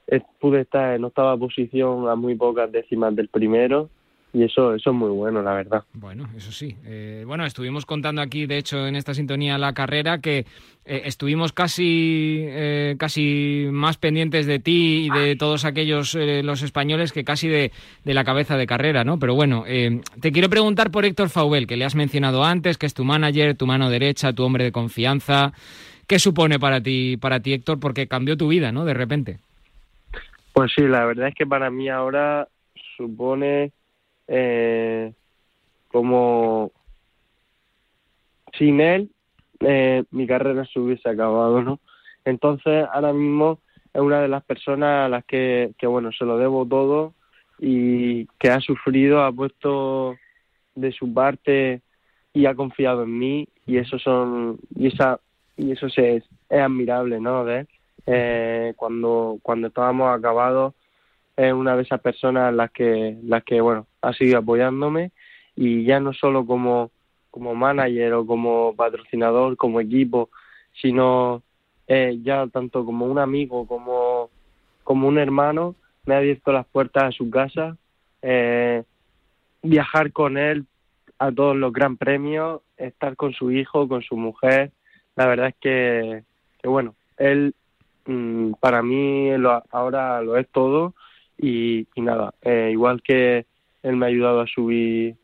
eh, 0.08 0.22
pude 0.40 0.62
estar 0.62 0.96
en 0.96 1.04
octava 1.04 1.38
posición 1.38 2.10
a 2.10 2.16
muy 2.16 2.34
pocas 2.34 2.72
décimas 2.72 3.16
del 3.16 3.28
primero 3.28 3.92
y 4.34 4.44
eso, 4.44 4.74
eso 4.74 4.92
es 4.92 4.96
muy 4.96 5.10
bueno, 5.10 5.42
la 5.42 5.54
verdad. 5.54 5.84
Bueno, 5.94 6.30
eso 6.38 6.52
sí. 6.52 6.76
Eh, 6.86 7.24
bueno, 7.28 7.46
estuvimos 7.46 7.86
contando 7.86 8.22
aquí, 8.22 8.46
de 8.46 8.58
hecho, 8.58 8.88
en 8.88 8.96
esta 8.96 9.14
sintonía 9.14 9.58
la 9.58 9.74
carrera, 9.74 10.20
que 10.20 10.46
eh, 10.86 11.02
estuvimos 11.06 11.52
casi, 11.52 12.38
eh, 12.40 12.96
casi 12.98 13.68
más 13.72 13.98
pendientes 13.98 14.46
de 14.46 14.60
ti 14.60 15.06
y 15.06 15.10
de 15.10 15.36
todos 15.36 15.66
aquellos, 15.66 16.16
los 16.16 16.62
españoles, 16.62 17.12
que 17.12 17.26
casi 17.26 17.50
de, 17.50 17.72
de, 18.06 18.14
la 18.14 18.24
cabeza 18.24 18.56
de 18.56 18.68
carrera, 18.68 19.04
¿no? 19.04 19.20
Pero 19.20 19.36
bueno, 19.36 19.66
te 19.66 20.32
quiero 20.32 20.50
preguntar 20.50 20.92
por 20.92 21.04
Héctor 21.04 21.30
Faubel, 21.30 21.68
que 21.68 21.76
le 21.76 21.84
has 21.84 21.96
mencionado 21.96 22.46
antes, 22.46 22.78
que 22.78 22.86
es 22.86 22.94
tu 22.94 23.04
manager, 23.04 23.58
tu 23.58 23.68
mano 23.68 23.90
derecha, 23.90 24.32
tu 24.32 24.44
hombre 24.44 24.64
de 24.64 24.72
confianza. 24.72 25.52
¿Qué 26.08 26.20
supone 26.20 26.58
para 26.58 26.82
ti, 26.82 27.18
para 27.18 27.42
ti, 27.42 27.54
Héctor? 27.54 27.82
Porque 27.82 28.08
cambió 28.08 28.38
tu 28.38 28.48
vida, 28.48 28.72
¿no? 28.72 28.86
De 28.86 28.94
repente. 28.94 29.40
Pues 30.54 30.72
sí, 30.74 30.84
la 30.84 31.06
verdad 31.06 31.30
es 31.30 31.36
que 31.36 31.46
para 31.46 31.70
mí 31.70 31.90
ahora 31.90 32.48
supone 32.98 33.72
eh, 34.34 35.14
como 35.90 36.72
sin 38.54 38.80
él 38.80 39.10
eh, 39.60 40.04
mi 40.12 40.26
carrera 40.26 40.66
se 40.66 40.80
hubiese 40.80 41.10
acabado, 41.10 41.62
¿no? 41.62 41.80
Entonces 42.26 42.88
ahora 42.94 43.14
mismo 43.14 43.60
es 43.94 44.02
una 44.02 44.22
de 44.22 44.28
las 44.28 44.44
personas 44.44 45.06
a 45.06 45.10
las 45.10 45.26
que, 45.26 45.74
que 45.78 45.86
bueno, 45.86 46.12
se 46.12 46.26
lo 46.26 46.38
debo 46.38 46.66
todo 46.66 47.14
y 47.60 48.26
que 48.40 48.50
ha 48.50 48.60
sufrido, 48.62 49.24
ha 49.24 49.32
puesto 49.32 50.16
de 50.76 50.92
su 50.94 51.14
parte 51.14 51.82
y 52.34 52.46
ha 52.46 52.56
confiado 52.56 53.04
en 53.04 53.20
mí 53.20 53.48
y 53.68 53.78
eso 53.78 54.00
son 54.00 54.60
y 54.76 54.88
esa 54.88 55.20
y 55.58 55.72
eso 55.72 55.88
es, 55.88 55.98
es 55.98 56.24
admirable, 56.50 57.20
¿no? 57.20 57.44
De, 57.44 57.68
eh, 58.08 58.74
cuando 58.78 59.38
cuando 59.44 59.68
estábamos 59.68 60.18
acabados 60.18 60.74
es 61.48 61.54
una 61.54 61.76
de 61.76 61.84
esas 61.84 62.00
personas 62.02 62.54
las 62.54 62.72
que, 62.72 63.18
las 63.24 63.44
que 63.44 63.62
bueno, 63.62 63.88
ha 64.02 64.14
seguido 64.14 64.40
apoyándome 64.40 65.12
y 65.56 65.84
ya 65.84 66.00
no 66.00 66.14
solo 66.14 66.46
como, 66.46 66.92
como 67.32 67.56
manager 67.56 68.14
o 68.14 68.26
como 68.26 68.76
patrocinador, 68.76 69.58
como 69.58 69.80
equipo, 69.80 70.30
sino 70.82 71.42
eh, 71.88 72.20
ya 72.22 72.48
tanto 72.48 72.86
como 72.86 73.06
un 73.06 73.18
amigo, 73.18 73.66
como, 73.66 74.30
como 74.84 75.08
un 75.08 75.18
hermano, 75.18 75.76
me 76.06 76.16
ha 76.16 76.20
abierto 76.20 76.52
las 76.52 76.66
puertas 76.68 77.04
a 77.04 77.12
su 77.12 77.30
casa, 77.30 77.76
eh, 78.22 78.84
viajar 79.64 80.12
con 80.12 80.38
él 80.38 80.66
a 81.18 81.32
todos 81.32 81.56
los 81.56 81.74
gran 81.74 81.98
premios, 81.98 82.62
estar 82.78 83.16
con 83.16 83.34
su 83.34 83.52
hijo, 83.52 83.88
con 83.88 84.02
su 84.04 84.16
mujer, 84.16 84.72
la 85.16 85.26
verdad 85.26 85.48
es 85.48 85.56
que, 85.60 86.24
bueno, 86.64 86.96
él 87.18 87.54
mm, 88.06 88.54
para 88.60 88.82
mí 88.82 89.36
lo, 89.38 89.64
ahora 89.72 90.22
lo 90.22 90.38
es 90.38 90.48
todo 90.50 90.94
y, 91.42 91.88
nada, 91.96 92.34
eh, 92.42 92.70
igual 92.72 93.02
que 93.02 93.46
él 93.84 93.96
me 93.96 94.06
ha 94.06 94.10
ayudado 94.10 94.42
a 94.42 94.48
subir 94.48 95.16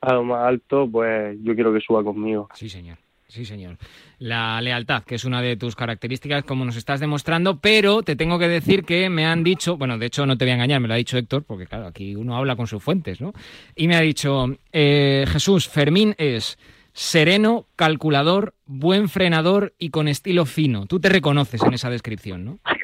a 0.00 0.12
lo 0.12 0.24
más 0.24 0.46
alto, 0.46 0.88
pues 0.90 1.36
yo 1.42 1.54
quiero 1.54 1.72
que 1.72 1.80
suba 1.80 2.04
conmigo. 2.04 2.48
Sí, 2.54 2.68
señor. 2.68 2.98
Sí, 3.26 3.44
señor. 3.44 3.78
La 4.18 4.60
lealtad, 4.60 5.02
que 5.02 5.16
es 5.16 5.24
una 5.24 5.42
de 5.42 5.56
tus 5.56 5.74
características, 5.74 6.44
como 6.44 6.64
nos 6.64 6.76
estás 6.76 7.00
demostrando, 7.00 7.58
pero 7.58 8.02
te 8.02 8.14
tengo 8.14 8.38
que 8.38 8.46
decir 8.46 8.84
que 8.84 9.08
me 9.08 9.26
han 9.26 9.42
dicho, 9.42 9.76
bueno, 9.76 9.98
de 9.98 10.06
hecho 10.06 10.24
no 10.26 10.38
te 10.38 10.44
voy 10.44 10.52
a 10.52 10.54
engañar, 10.54 10.80
me 10.80 10.86
lo 10.86 10.94
ha 10.94 10.98
dicho 10.98 11.18
Héctor, 11.18 11.42
porque 11.42 11.66
claro, 11.66 11.86
aquí 11.86 12.14
uno 12.14 12.36
habla 12.36 12.54
con 12.54 12.66
sus 12.66 12.82
fuentes, 12.82 13.20
¿no? 13.20 13.32
Y 13.74 13.88
me 13.88 13.96
ha 13.96 14.00
dicho, 14.00 14.56
eh, 14.72 15.24
Jesús, 15.26 15.68
Fermín 15.68 16.14
es 16.18 16.58
sereno, 16.92 17.66
calculador, 17.74 18.54
buen 18.66 19.08
frenador 19.08 19.74
y 19.78 19.90
con 19.90 20.06
estilo 20.06 20.46
fino. 20.46 20.86
Tú 20.86 21.00
te 21.00 21.08
reconoces 21.08 21.62
en 21.62 21.74
esa 21.74 21.90
descripción, 21.90 22.44
¿no? 22.44 22.58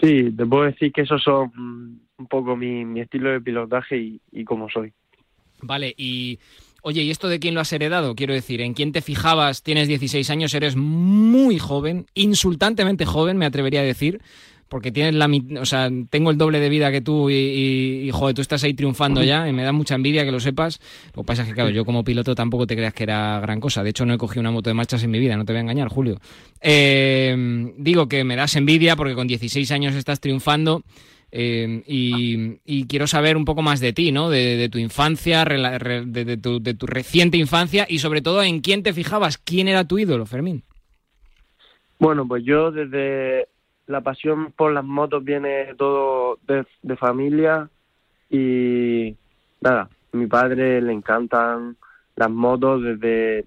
Sí, 0.00 0.30
te 0.32 0.46
puedo 0.46 0.64
decir 0.64 0.92
que 0.92 1.02
esos 1.02 1.22
son 1.22 1.50
un 2.18 2.26
poco 2.28 2.56
mi, 2.56 3.00
estilo 3.00 3.30
de 3.30 3.40
pilotaje 3.40 3.96
y, 3.96 4.20
y 4.32 4.44
cómo 4.44 4.68
soy. 4.68 4.92
Vale, 5.62 5.94
y 5.96 6.38
oye, 6.82 7.02
¿y 7.02 7.10
esto 7.10 7.28
de 7.28 7.40
quién 7.40 7.54
lo 7.54 7.60
has 7.60 7.72
heredado? 7.72 8.14
Quiero 8.14 8.34
decir, 8.34 8.60
¿en 8.60 8.74
quién 8.74 8.92
te 8.92 9.02
fijabas? 9.02 9.62
Tienes 9.62 9.88
16 9.88 10.28
años, 10.30 10.54
eres 10.54 10.76
muy 10.76 11.58
joven, 11.58 12.06
insultantemente 12.14 13.06
joven, 13.06 13.38
me 13.38 13.46
atrevería 13.46 13.80
a 13.80 13.84
decir 13.84 14.20
porque 14.68 14.92
tienes 14.92 15.14
la 15.14 15.28
o 15.60 15.66
sea, 15.66 15.90
tengo 16.10 16.30
el 16.30 16.38
doble 16.38 16.60
de 16.60 16.68
vida 16.68 16.92
que 16.92 17.00
tú 17.00 17.30
y, 17.30 18.10
joder, 18.12 18.34
tú 18.34 18.42
estás 18.42 18.62
ahí 18.64 18.74
triunfando 18.74 19.22
ya 19.22 19.48
y 19.48 19.52
me 19.52 19.62
da 19.62 19.72
mucha 19.72 19.94
envidia 19.94 20.24
que 20.24 20.32
lo 20.32 20.40
sepas. 20.40 20.80
Lo 21.14 21.22
que 21.22 21.26
pasa 21.26 21.42
es 21.42 21.48
que, 21.48 21.54
claro, 21.54 21.70
yo 21.70 21.84
como 21.84 22.04
piloto 22.04 22.34
tampoco 22.34 22.66
te 22.66 22.76
creas 22.76 22.92
que 22.92 23.04
era 23.04 23.40
gran 23.40 23.60
cosa. 23.60 23.82
De 23.82 23.90
hecho, 23.90 24.04
no 24.04 24.14
he 24.14 24.18
cogido 24.18 24.40
una 24.40 24.50
moto 24.50 24.70
de 24.70 24.74
marchas 24.74 25.02
en 25.02 25.10
mi 25.10 25.18
vida, 25.18 25.36
no 25.36 25.44
te 25.44 25.52
voy 25.52 25.58
a 25.58 25.62
engañar, 25.62 25.88
Julio. 25.88 26.20
Eh, 26.60 27.72
digo 27.78 28.08
que 28.08 28.24
me 28.24 28.36
das 28.36 28.56
envidia 28.56 28.96
porque 28.96 29.14
con 29.14 29.26
16 29.26 29.70
años 29.72 29.94
estás 29.94 30.20
triunfando. 30.20 30.82
Eh, 31.30 31.82
y, 31.86 32.86
quiero 32.86 33.06
saber 33.06 33.36
un 33.36 33.44
poco 33.44 33.60
más 33.60 33.80
de 33.80 33.92
ti, 33.92 34.12
¿no? 34.12 34.30
De, 34.30 34.68
tu 34.70 34.78
infancia, 34.78 35.44
de, 35.44 36.38
tu, 36.38 36.60
de 36.60 36.74
tu 36.74 36.86
reciente 36.86 37.36
infancia 37.36 37.86
y 37.88 37.98
sobre 37.98 38.22
todo 38.22 38.42
en 38.42 38.60
quién 38.60 38.82
te 38.82 38.94
fijabas, 38.94 39.36
quién 39.36 39.68
era 39.68 39.84
tu 39.84 39.98
ídolo, 39.98 40.24
Fermín. 40.24 40.62
Bueno, 41.98 42.26
pues 42.26 42.44
yo 42.44 42.70
desde 42.70 43.48
la 43.88 44.02
pasión 44.02 44.52
por 44.52 44.72
las 44.72 44.84
motos 44.84 45.24
viene 45.24 45.74
todo 45.76 46.38
de, 46.46 46.96
familia 46.96 47.68
y 48.30 49.16
nada, 49.60 49.88
a 50.12 50.16
mi 50.16 50.26
padre 50.26 50.80
le 50.82 50.92
encantan 50.92 51.76
las 52.14 52.30
motos 52.30 52.82
desde, 52.82 53.46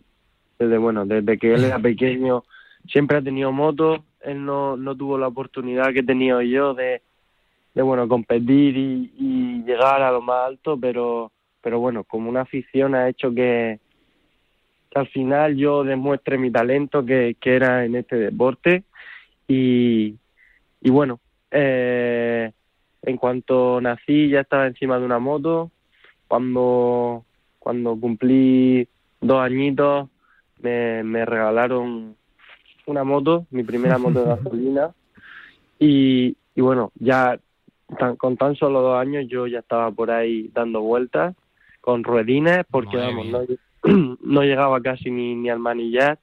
desde 0.58 0.78
bueno, 0.78 1.06
desde 1.06 1.38
que 1.38 1.54
él 1.54 1.64
era 1.64 1.80
pequeño. 1.80 2.44
Siempre 2.88 3.18
ha 3.18 3.22
tenido 3.22 3.52
motos, 3.52 4.00
él 4.22 4.44
no, 4.44 4.76
no 4.76 4.96
tuvo 4.98 5.18
la 5.20 5.28
oportunidad 5.28 5.94
que 5.94 6.00
he 6.00 6.04
tenido 6.04 6.42
yo 6.42 6.74
de, 6.74 7.04
de 7.76 7.82
bueno, 7.84 8.08
competir 8.08 8.76
y, 8.76 9.14
y 9.20 9.64
llegar 9.64 10.02
a 10.02 10.12
lo 10.12 10.22
más 10.22 10.48
alto, 10.48 10.76
pero, 10.76 11.32
pero 11.62 11.80
bueno, 11.80 12.04
como 12.04 12.30
una 12.30 12.42
afición 12.42 12.96
ha 12.96 13.08
hecho 13.08 13.32
que, 13.32 13.80
al 14.96 15.08
final 15.08 15.56
yo 15.56 15.84
demuestre 15.84 16.38
mi 16.38 16.52
talento 16.52 17.06
que, 17.06 17.38
que 17.40 17.56
era 17.56 17.86
en 17.86 17.96
este 17.96 18.18
deporte 18.18 18.84
y, 19.48 20.16
y 20.82 20.90
bueno, 20.90 21.20
eh, 21.52 22.52
en 23.04 23.18
cuanto 23.18 23.80
nací 23.82 24.30
ya 24.30 24.42
estaba 24.42 24.68
encima 24.68 25.00
de 25.00 25.06
una 25.06 25.20
moto. 25.20 25.72
Cuando, 26.28 27.26
cuando 27.60 27.96
cumplí 27.96 28.88
dos 29.20 29.42
añitos 29.42 30.10
me, 30.62 31.04
me 31.04 31.26
regalaron 31.26 32.16
una 32.86 33.04
moto, 33.04 33.46
mi 33.52 33.64
primera 33.64 33.98
moto 33.98 34.22
de 34.22 34.26
gasolina. 34.36 34.92
Y, 35.80 36.36
y 36.56 36.62
bueno, 36.62 36.92
ya 36.96 37.40
con 38.18 38.38
tan 38.38 38.56
solo 38.56 38.82
dos 38.82 39.00
años 39.00 39.26
yo 39.28 39.48
ya 39.48 39.60
estaba 39.60 39.92
por 39.92 40.12
ahí 40.12 40.50
dando 40.54 40.82
vueltas 40.82 41.36
con 41.82 42.04
ruedines 42.04 42.64
porque 42.70 42.98
vamos, 42.98 43.28
no, 43.28 43.42
no, 44.22 44.44
llegaba 44.44 44.82
casi 44.82 45.12
ni, 45.12 45.36
ni 45.36 45.50
al 45.50 45.60
manillar 45.60 46.20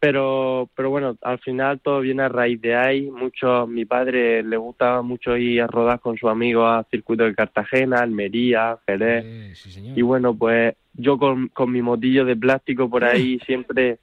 pero 0.00 0.68
pero 0.74 0.90
bueno 0.90 1.16
al 1.22 1.38
final 1.40 1.80
todo 1.80 2.00
viene 2.00 2.22
a 2.22 2.28
raíz 2.28 2.60
de 2.60 2.76
ahí. 2.76 3.10
Mucho 3.10 3.66
mi 3.66 3.84
padre 3.84 4.42
le 4.42 4.56
gustaba 4.56 5.02
mucho 5.02 5.36
ir 5.36 5.62
a 5.62 5.66
rodar 5.66 6.00
con 6.00 6.16
su 6.16 6.28
amigo 6.28 6.66
a 6.66 6.84
circuito 6.90 7.24
de 7.24 7.34
Cartagena 7.34 8.00
Almería 8.00 8.78
Jerez. 8.86 9.66
Y 9.96 10.02
bueno 10.02 10.34
pues 10.34 10.74
yo 10.94 11.18
con, 11.18 11.48
con 11.48 11.70
mi 11.72 11.82
motillo 11.82 12.24
de 12.24 12.36
plástico 12.36 12.88
por 12.88 13.04
ahí 13.04 13.38
siempre 13.46 13.98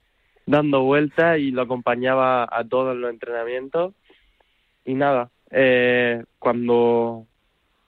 dando 0.46 0.82
vueltas 0.82 1.38
y 1.38 1.50
lo 1.50 1.62
acompañaba 1.62 2.48
a 2.50 2.64
todos 2.64 2.96
los 2.96 3.10
entrenamientos. 3.10 3.94
Y 4.84 4.94
nada 4.94 5.30
eh, 5.50 6.24
cuando 6.38 7.26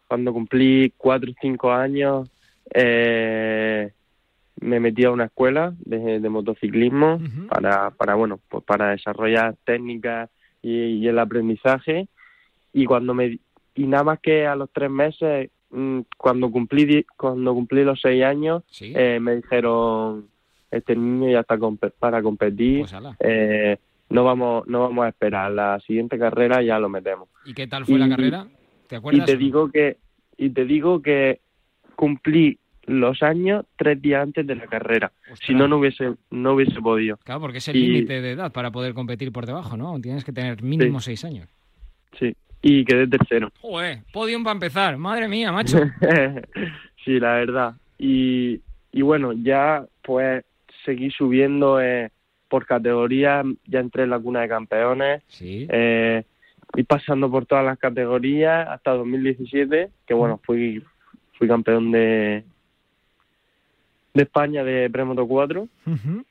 cuando 0.07 0.33
cumplí 0.33 0.93
cuatro 0.97 1.31
o 1.31 1.35
cinco 1.41 1.71
años 1.71 2.31
eh, 2.73 3.93
me 4.61 4.81
metí 4.81 5.05
a 5.05 5.11
una 5.11 5.27
escuela 5.27 5.75
de, 5.81 6.21
motociclismo 6.29 7.21
para, 7.49 7.91
para, 7.91 8.15
bueno, 8.15 8.41
pues 8.49 8.65
para 8.65 8.91
desarrollar 8.91 9.57
técnicas 9.65 10.31
y, 10.63 11.07
el 11.07 11.19
aprendizaje. 11.19 12.09
Y 12.73 12.85
cuando 12.85 13.15
me, 13.15 13.39
y 13.75 13.87
nada 13.87 14.05
más 14.05 14.21
que 14.21 14.47
a 14.47 14.57
los 14.57 14.71
tres 14.71 14.91
meses, 14.91 15.51
mm, 15.71 16.01
cuando 16.17 16.51
cumplí, 16.51 17.07
cuando 17.17 17.55
cumplí 17.55 17.85
los 17.85 18.01
seis 18.01 18.25
años, 18.25 18.63
eh, 18.81 19.19
me 19.21 19.37
dijeron, 19.37 20.29
este 20.71 20.97
niño 20.97 21.31
ya 21.31 21.41
está 21.41 21.59
para 21.99 22.23
competir, 22.23 22.81
pues 22.81 23.17
eh, 23.21 23.79
no 24.11 24.25
vamos, 24.25 24.67
no 24.67 24.81
vamos 24.81 25.05
a 25.05 25.09
esperar, 25.09 25.51
la 25.51 25.81
siguiente 25.81 26.19
carrera 26.19 26.63
ya 26.63 26.79
lo 26.79 26.89
metemos. 26.89 27.29
¿Y 27.45 27.55
qué 27.55 27.67
tal 27.67 27.85
fue 27.85 27.99
la 27.99 28.09
carrera? 28.09 28.47
¿Te 28.87 28.97
acuerdas? 28.97 29.29
Y 29.29 29.33
te 29.33 29.37
digo 29.37 29.71
que, 29.71 29.99
y 30.37 30.51
te 30.51 30.65
digo 30.65 31.03
que 31.03 31.41
cumplí 31.95 32.59
los 32.89 33.23
años 33.23 33.65
tres 33.77 34.01
días 34.03 34.23
antes 34.23 34.47
de 34.47 34.55
la 34.57 34.67
carrera. 34.67 35.13
Si 35.47 35.55
no, 35.55 35.69
no 35.69 35.77
hubiese, 35.79 36.15
no 36.31 36.55
hubiese 36.55 36.81
podido. 36.81 37.17
Claro, 37.19 37.41
porque 37.43 37.59
es 37.59 37.69
el 37.69 37.77
Y- 37.77 37.87
límite 37.89 38.21
de 38.21 38.33
edad 38.33 38.51
para 38.53 38.71
poder 38.71 38.95
competir 38.95 39.31
por 39.33 39.47
debajo, 39.47 39.77
¿no? 39.77 40.01
Tienes 40.01 40.25
que 40.25 40.33
tener 40.33 40.63
mínimo 40.63 41.01
seis 41.01 41.25
años. 41.25 41.49
Sí, 42.19 42.35
y 42.63 42.85
quedé 42.85 43.07
tercero. 43.07 43.51
Joder, 43.61 44.01
podium 44.13 44.43
para 44.43 44.55
empezar. 44.55 44.97
Madre 44.97 45.29
mía, 45.29 45.53
macho. 45.53 45.79
sí, 47.05 47.19
la 47.21 47.35
verdad. 47.35 47.75
Y, 47.99 48.61
y 48.93 49.03
bueno, 49.03 49.33
ya 49.33 49.85
pues 50.03 50.45
seguí 50.85 51.11
subiendo 51.11 51.81
eh, 51.81 52.11
por 52.49 52.65
categoría, 52.67 53.43
ya 53.67 53.81
entré 53.81 54.05
en 54.05 54.11
la 54.11 54.19
cuna 54.19 54.41
de 54.41 54.49
campeones, 54.49 55.23
Sí. 55.29 55.67
eh, 55.71 56.25
y 56.77 56.83
pasando 56.85 57.31
por 57.31 57.45
todas 57.47 57.65
las 57.65 57.79
categorías 57.79 58.69
hasta 58.69 58.93
2017, 58.93 59.91
que 60.07 60.15
bueno, 60.15 60.41
fui, 60.45 60.83
fui 61.37 61.47
campeón 61.49 61.91
de, 61.93 62.45
de 64.19 64.25
España 64.25 64.65
de 64.65 64.91
Premoto 64.91 65.27
4 65.27 65.69
Ujú. 65.87 66.25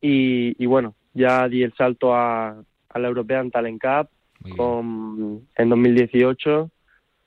y, 0.00 0.54
y 0.62 0.66
bueno, 0.66 0.94
ya 1.14 1.48
di 1.48 1.62
el 1.62 1.72
salto 1.74 2.14
a, 2.14 2.50
a 2.88 2.98
la 2.98 3.08
European 3.08 3.50
Talent 3.50 3.80
Cup 3.80 4.08
con, 4.56 5.46
en 5.56 5.68
2018 5.68 6.70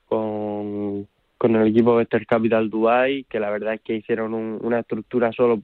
con, 0.06 1.06
con 1.38 1.56
el 1.56 1.68
equipo 1.68 1.96
Vester 1.96 2.26
Capital 2.26 2.68
Dubai, 2.70 3.24
que 3.28 3.40
la 3.40 3.50
verdad 3.50 3.74
es 3.74 3.80
que 3.80 3.94
hicieron 3.96 4.34
un- 4.34 4.58
una 4.62 4.80
estructura 4.80 5.32
solo 5.32 5.62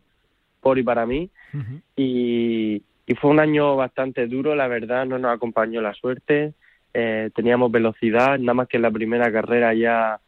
por 0.60 0.78
y 0.78 0.82
para 0.82 1.06
mí. 1.06 1.30
Y 1.96 2.82
fue 3.20 3.30
un 3.30 3.40
año 3.40 3.76
bastante 3.76 4.26
duro, 4.26 4.54
la 4.54 4.68
verdad, 4.68 5.04
no 5.06 5.18
nos 5.18 5.32
acompañó 5.34 5.80
la 5.82 5.94
suerte. 5.94 6.54
Eh, 6.94 7.30
teníamos 7.34 7.70
velocidad, 7.72 8.38
nada 8.38 8.54
más 8.54 8.68
que 8.68 8.76
en 8.78 8.82
la 8.84 8.90
primera 8.90 9.30
carrera 9.32 9.74
ya 9.74 10.20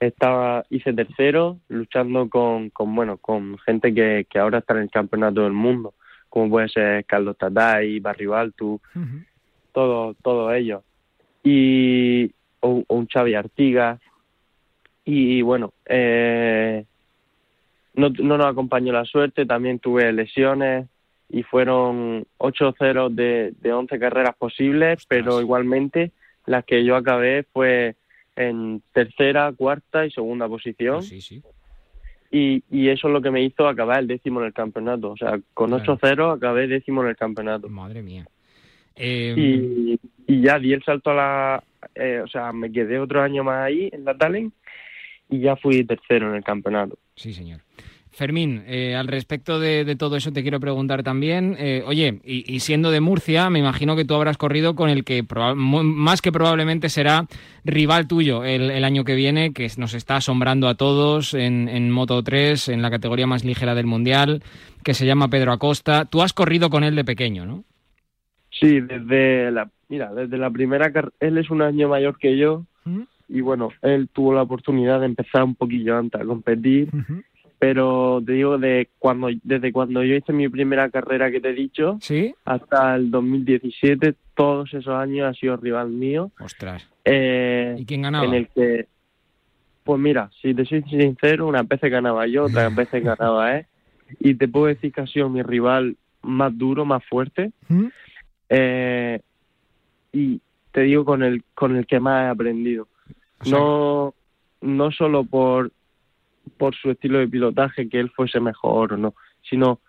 estaba 0.00 0.64
hice 0.70 0.92
tercero, 0.92 1.58
luchando 1.68 2.28
con, 2.28 2.70
con 2.70 2.94
bueno, 2.94 3.18
con 3.18 3.58
gente 3.58 3.92
que, 3.94 4.26
que 4.28 4.38
ahora 4.38 4.58
está 4.58 4.74
en 4.74 4.80
el 4.80 4.90
campeonato 4.90 5.42
del 5.42 5.52
mundo, 5.52 5.94
como 6.28 6.48
puede 6.48 6.68
ser 6.70 7.04
Carlos 7.04 7.36
Tatay, 7.36 8.00
Barry 8.00 8.26
Baltu, 8.26 8.80
Ujú. 8.94 9.24
todos 9.72 10.16
todos 10.22 10.54
ellos 10.54 10.82
y 11.42 12.32
o, 12.60 12.82
o 12.86 12.94
un 12.94 13.06
Xavi 13.06 13.34
Artigas 13.34 14.00
y 15.04 15.42
bueno 15.42 15.72
eh, 15.86 16.84
no, 17.94 18.10
no 18.10 18.36
nos 18.36 18.46
acompañó 18.46 18.92
la 18.92 19.04
suerte 19.04 19.46
también 19.46 19.78
tuve 19.78 20.12
lesiones 20.12 20.86
y 21.28 21.42
fueron 21.42 22.26
8 22.38 22.74
ceros 22.78 23.14
de, 23.14 23.54
de 23.60 23.72
11 23.72 23.98
carreras 23.98 24.36
posibles 24.36 25.04
pero 25.08 25.40
igualmente 25.40 26.12
las 26.46 26.64
que 26.64 26.84
yo 26.84 26.96
acabé 26.96 27.44
fue 27.52 27.96
en 28.48 28.82
tercera 28.92 29.52
cuarta 29.52 30.06
y 30.06 30.10
segunda 30.10 30.48
posición 30.48 30.96
Pues 30.96 31.08
sí, 31.08 31.20
sí. 31.20 31.42
y, 32.30 32.62
y 32.70 32.88
eso 32.88 33.08
es 33.08 33.12
lo 33.12 33.20
que 33.22 33.30
me 33.30 33.42
hizo 33.42 33.66
acabar 33.68 33.98
el 34.00 34.06
décimo 34.06 34.40
en 34.40 34.46
el 34.46 34.52
campeonato 34.52 35.10
o 35.10 35.16
sea 35.16 35.38
con 35.54 35.68
Claro. 35.70 35.82
8 35.94 35.98
ceros 36.00 36.36
acabé 36.36 36.66
décimo 36.68 37.02
en 37.02 37.08
el 37.10 37.16
campeonato 37.16 37.68
Madre 37.68 38.02
mía. 38.02 38.26
Eh, 38.96 39.34
y, 39.36 40.00
y 40.26 40.42
ya 40.42 40.58
di 40.58 40.72
el 40.74 40.82
salto 40.82 41.10
a 41.10 41.14
la... 41.14 41.64
eh, 41.94 42.20
o 42.22 42.26
sea, 42.28 42.52
me 42.52 42.70
quedé 42.70 42.98
otro 42.98 43.22
año 43.22 43.42
más 43.44 43.64
ahí 43.66 43.88
en 43.92 44.04
la 44.04 44.14
Talent 44.16 44.52
y 45.30 45.40
ya 45.40 45.56
fui 45.56 45.84
tercero 45.84 46.28
en 46.28 46.34
el 46.34 46.44
campeonato. 46.44 46.98
Sí, 47.14 47.32
señor. 47.32 47.60
Fermín, 48.12 48.64
eh, 48.66 48.96
al 48.96 49.06
respecto 49.06 49.60
de, 49.60 49.84
de 49.84 49.96
todo 49.96 50.16
eso 50.16 50.32
te 50.32 50.42
quiero 50.42 50.60
preguntar 50.60 51.02
también. 51.02 51.56
eh, 51.58 51.82
oye, 51.86 52.20
y, 52.24 52.52
y 52.52 52.60
siendo 52.60 52.90
de 52.90 53.00
Murcia, 53.00 53.48
me 53.50 53.60
imagino 53.60 53.96
que 53.96 54.04
tú 54.04 54.14
habrás 54.14 54.36
corrido 54.36 54.74
con 54.74 54.90
el 54.90 55.04
que 55.04 55.24
más 55.54 56.20
que 56.20 56.32
probablemente 56.32 56.88
será 56.88 57.26
rival 57.64 58.08
tuyo 58.08 58.44
el, 58.44 58.70
el 58.70 58.84
año 58.84 59.04
que 59.04 59.14
viene, 59.14 59.52
que 59.52 59.68
nos 59.78 59.94
está 59.94 60.16
asombrando 60.16 60.68
a 60.68 60.74
todos 60.74 61.34
en, 61.34 61.68
en 61.68 61.90
Moto 61.90 62.22
3, 62.22 62.68
en 62.70 62.82
la 62.82 62.90
categoría 62.90 63.26
más 63.26 63.44
ligera 63.44 63.74
del 63.74 63.86
Mundial, 63.86 64.42
que 64.82 64.94
se 64.94 65.06
llama 65.06 65.28
Pedro 65.28 65.52
Acosta. 65.52 66.04
Tú 66.04 66.22
has 66.22 66.32
corrido 66.32 66.68
con 66.68 66.84
él 66.84 66.96
de 66.96 67.04
pequeño, 67.04 67.46
¿no? 67.46 67.64
Sí, 68.50 68.80
desde 68.80 69.50
la... 69.50 69.70
Mira, 69.88 70.12
desde 70.12 70.36
la 70.38 70.50
primera 70.50 70.92
carrera... 70.92 71.12
Él 71.20 71.38
es 71.38 71.50
un 71.50 71.62
año 71.62 71.88
mayor 71.88 72.18
que 72.18 72.36
yo 72.36 72.64
y 73.32 73.42
bueno, 73.42 73.70
él 73.82 74.08
tuvo 74.12 74.34
la 74.34 74.42
oportunidad 74.42 74.98
de 74.98 75.06
empezar 75.06 75.44
un 75.44 75.54
poquillo 75.54 75.96
antes 75.96 76.20
a 76.20 76.24
competir, 76.24 76.88
pero 77.60 78.22
te 78.24 78.32
digo, 78.32 78.56
de 78.56 78.88
cuando, 78.98 79.28
desde 79.44 79.70
cuando 79.70 80.02
yo 80.02 80.14
hice 80.16 80.32
mi 80.32 80.48
primera 80.48 80.88
carrera 80.88 81.30
que 81.30 81.40
te 81.42 81.50
he 81.50 81.52
dicho 81.52 81.98
¿Sí? 82.00 82.34
hasta 82.46 82.96
el 82.96 83.10
2017, 83.10 84.14
todos 84.34 84.72
esos 84.72 84.94
años 84.94 85.28
ha 85.28 85.34
sido 85.38 85.58
rival 85.58 85.90
mío. 85.90 86.30
Ostras. 86.40 86.88
Eh, 87.04 87.76
¿Y 87.78 87.84
quién 87.84 88.00
ganaba? 88.00 88.24
en 88.24 88.32
el 88.32 88.48
que, 88.48 88.86
pues 89.84 90.00
mira, 90.00 90.30
si 90.40 90.54
te 90.54 90.64
soy 90.64 90.82
sincero, 90.84 91.46
unas 91.48 91.68
veces 91.68 91.90
ganaba 91.90 92.26
yo, 92.26 92.44
otras 92.44 92.74
veces 92.74 93.04
ganaba 93.04 93.58
él, 93.58 93.66
y 94.18 94.34
te 94.34 94.48
puedo 94.48 94.66
decir 94.66 94.90
que 94.90 95.02
ha 95.02 95.06
sido 95.06 95.28
mi 95.28 95.42
rival 95.42 95.96
más 96.22 96.56
duro, 96.56 96.86
más 96.86 97.04
fuerte, 97.04 97.52
¿Mm? 97.68 97.86
eh, 98.48 99.20
y 100.14 100.40
te 100.72 100.80
digo 100.82 101.04
con 101.04 101.22
el 101.22 101.44
con 101.54 101.76
el 101.76 101.86
que 101.86 102.00
más 102.00 102.24
he 102.24 102.28
aprendido. 102.28 102.88
O 103.40 103.44
sea, 103.44 103.58
No, 103.58 104.14
no 104.62 104.90
solo 104.92 105.24
por 105.24 105.70
por 106.56 106.74
su 106.74 106.90
estilo 106.90 107.18
de 107.18 107.28
pilotaje, 107.28 107.88
que 107.88 108.00
él 108.00 108.10
fuese 108.10 108.40
mejor 108.40 108.92
o 108.94 108.96
no, 108.96 109.14
sino 109.48 109.80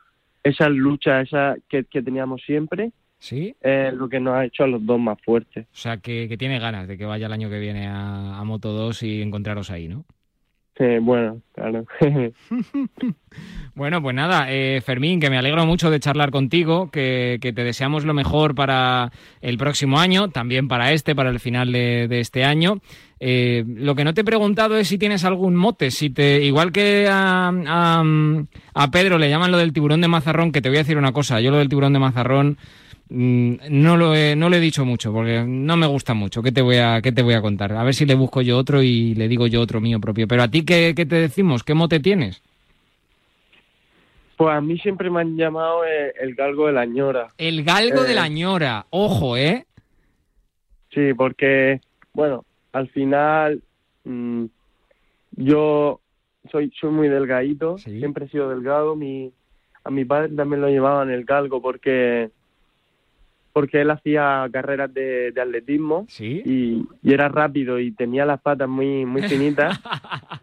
esa 0.43 0.69
lucha 0.69 1.21
esa 1.21 1.55
que, 1.69 1.83
que 1.85 2.01
teníamos 2.01 2.41
siempre, 2.43 2.91
¿Sí? 3.19 3.55
es 3.61 3.93
lo 3.93 4.09
que 4.09 4.19
nos 4.19 4.35
ha 4.35 4.45
hecho 4.45 4.63
a 4.63 4.67
los 4.67 4.83
dos 4.85 4.99
más 4.99 5.21
fuertes. 5.21 5.65
O 5.65 5.75
sea, 5.75 5.97
que, 5.97 6.27
que 6.27 6.37
tiene 6.37 6.59
ganas 6.59 6.87
de 6.87 6.97
que 6.97 7.05
vaya 7.05 7.27
el 7.27 7.33
año 7.33 7.49
que 7.49 7.59
viene 7.59 7.87
a, 7.87 8.39
a 8.39 8.43
Moto 8.43 8.71
2 8.71 9.03
y 9.03 9.21
encontraros 9.21 9.69
ahí, 9.69 9.87
¿no? 9.87 10.05
Bueno, 11.01 11.41
claro. 11.53 11.85
Bueno, 13.73 14.01
pues 14.01 14.13
nada, 14.13 14.47
eh, 14.49 14.81
Fermín, 14.81 15.21
que 15.21 15.29
me 15.29 15.37
alegro 15.37 15.65
mucho 15.65 15.89
de 15.89 16.01
charlar 16.01 16.29
contigo, 16.29 16.91
que, 16.91 17.39
te 17.41 17.63
deseamos 17.63 18.03
lo 18.03 18.13
mejor 18.13 18.53
para 18.53 19.11
el 19.39 19.57
próximo 19.57 19.97
año, 19.97 20.29
también 20.29 20.67
para 20.67 20.91
este, 20.91 21.15
para 21.15 21.29
el 21.29 21.39
final 21.39 21.71
de, 21.71 22.19
este 22.19 22.43
año. 22.43 22.81
Eh, 23.21 23.63
lo 23.65 23.95
que 23.95 24.03
no 24.03 24.13
te 24.13 24.21
he 24.21 24.25
preguntado 24.25 24.75
es 24.75 24.89
si 24.89 24.97
tienes 24.97 25.23
algún 25.23 25.55
mote, 25.55 25.89
si 25.89 26.09
te, 26.09 26.43
igual 26.43 26.73
que 26.73 27.07
a, 27.09 28.03
Pedro 28.91 29.17
le 29.17 29.29
llaman 29.29 29.51
lo 29.51 29.57
del 29.57 29.71
tiburón 29.71 30.01
de 30.01 30.09
mazarrón, 30.09 30.51
que 30.51 30.61
te 30.61 30.67
voy 30.67 30.79
a 30.79 30.81
decir 30.81 30.97
una 30.97 31.13
cosa, 31.13 31.39
yo 31.39 31.51
lo 31.51 31.57
del 31.57 31.69
tiburón 31.69 31.93
de 31.93 31.99
mazarrón 31.99 32.57
no 33.13 33.97
lo 33.97 34.15
he, 34.15 34.35
no 34.35 34.49
lo 34.49 34.55
he 34.55 34.59
dicho 34.59 34.85
mucho, 34.85 35.11
porque 35.11 35.43
no 35.45 35.75
me 35.75 35.85
gusta 35.87 36.13
mucho. 36.13 36.41
¿Qué 36.41 36.51
te 36.51 36.61
voy 36.61 36.77
a, 36.77 37.01
qué 37.01 37.11
te 37.11 37.21
voy 37.23 37.33
a 37.33 37.41
contar? 37.41 37.73
A 37.73 37.83
ver 37.83 37.93
si 37.93 38.05
le 38.05 38.15
busco 38.15 38.41
yo 38.41 38.57
otro 38.57 38.81
y 38.81 39.13
le 39.15 39.27
digo 39.27 39.47
yo 39.47 39.59
otro 39.61 39.81
mío 39.81 39.99
propio. 39.99 40.27
Pero 40.27 40.43
a 40.43 40.47
ti, 40.47 40.63
¿qué, 40.63 40.93
qué 40.95 41.05
te 41.05 41.15
decimos? 41.17 41.63
¿Qué 41.63 41.73
mote 41.73 41.99
tienes? 41.99 42.41
Pues 44.37 44.55
a 44.55 44.61
mí 44.61 44.77
siempre 44.79 45.09
me 45.09 45.21
han 45.21 45.35
llamado 45.37 45.85
eh, 45.85 46.13
el 46.21 46.35
galgo 46.35 46.67
de 46.67 46.73
la 46.73 46.85
ñora. 46.85 47.27
El 47.37 47.63
galgo 47.63 48.03
Eh. 48.03 48.07
de 48.07 48.15
la 48.15 48.27
ñora. 48.27 48.85
Ojo, 48.89 49.37
¿eh? 49.37 49.65
Sí, 50.93 51.13
porque, 51.15 51.79
bueno, 52.13 52.43
al 52.73 52.87
final 52.89 53.61
mm, 54.03 54.45
yo 55.37 55.99
soy 56.51 56.71
soy 56.79 56.89
muy 56.91 57.07
delgadito, 57.07 57.77
Sí. 57.77 57.99
siempre 57.99 58.25
he 58.25 58.29
sido 58.29 58.49
delgado. 58.49 58.95
Mi, 58.95 59.31
a 59.83 59.91
mi 59.91 60.05
padre 60.05 60.29
también 60.35 60.61
lo 60.61 60.69
llevaban 60.69 61.11
el 61.11 61.23
galgo 61.23 61.61
porque 61.61 62.31
porque 63.53 63.81
él 63.81 63.91
hacía 63.91 64.47
carreras 64.51 64.93
de, 64.93 65.31
de 65.31 65.41
atletismo 65.41 66.05
Sí. 66.07 66.41
y, 66.45 66.85
y 67.01 67.13
era 67.13 67.29
rápido 67.29 67.79
y 67.79 67.91
tenía 67.91 68.25
las 68.25 68.41
patas 68.41 68.67
muy 68.69 69.05
muy 69.05 69.23
finitas. 69.23 69.79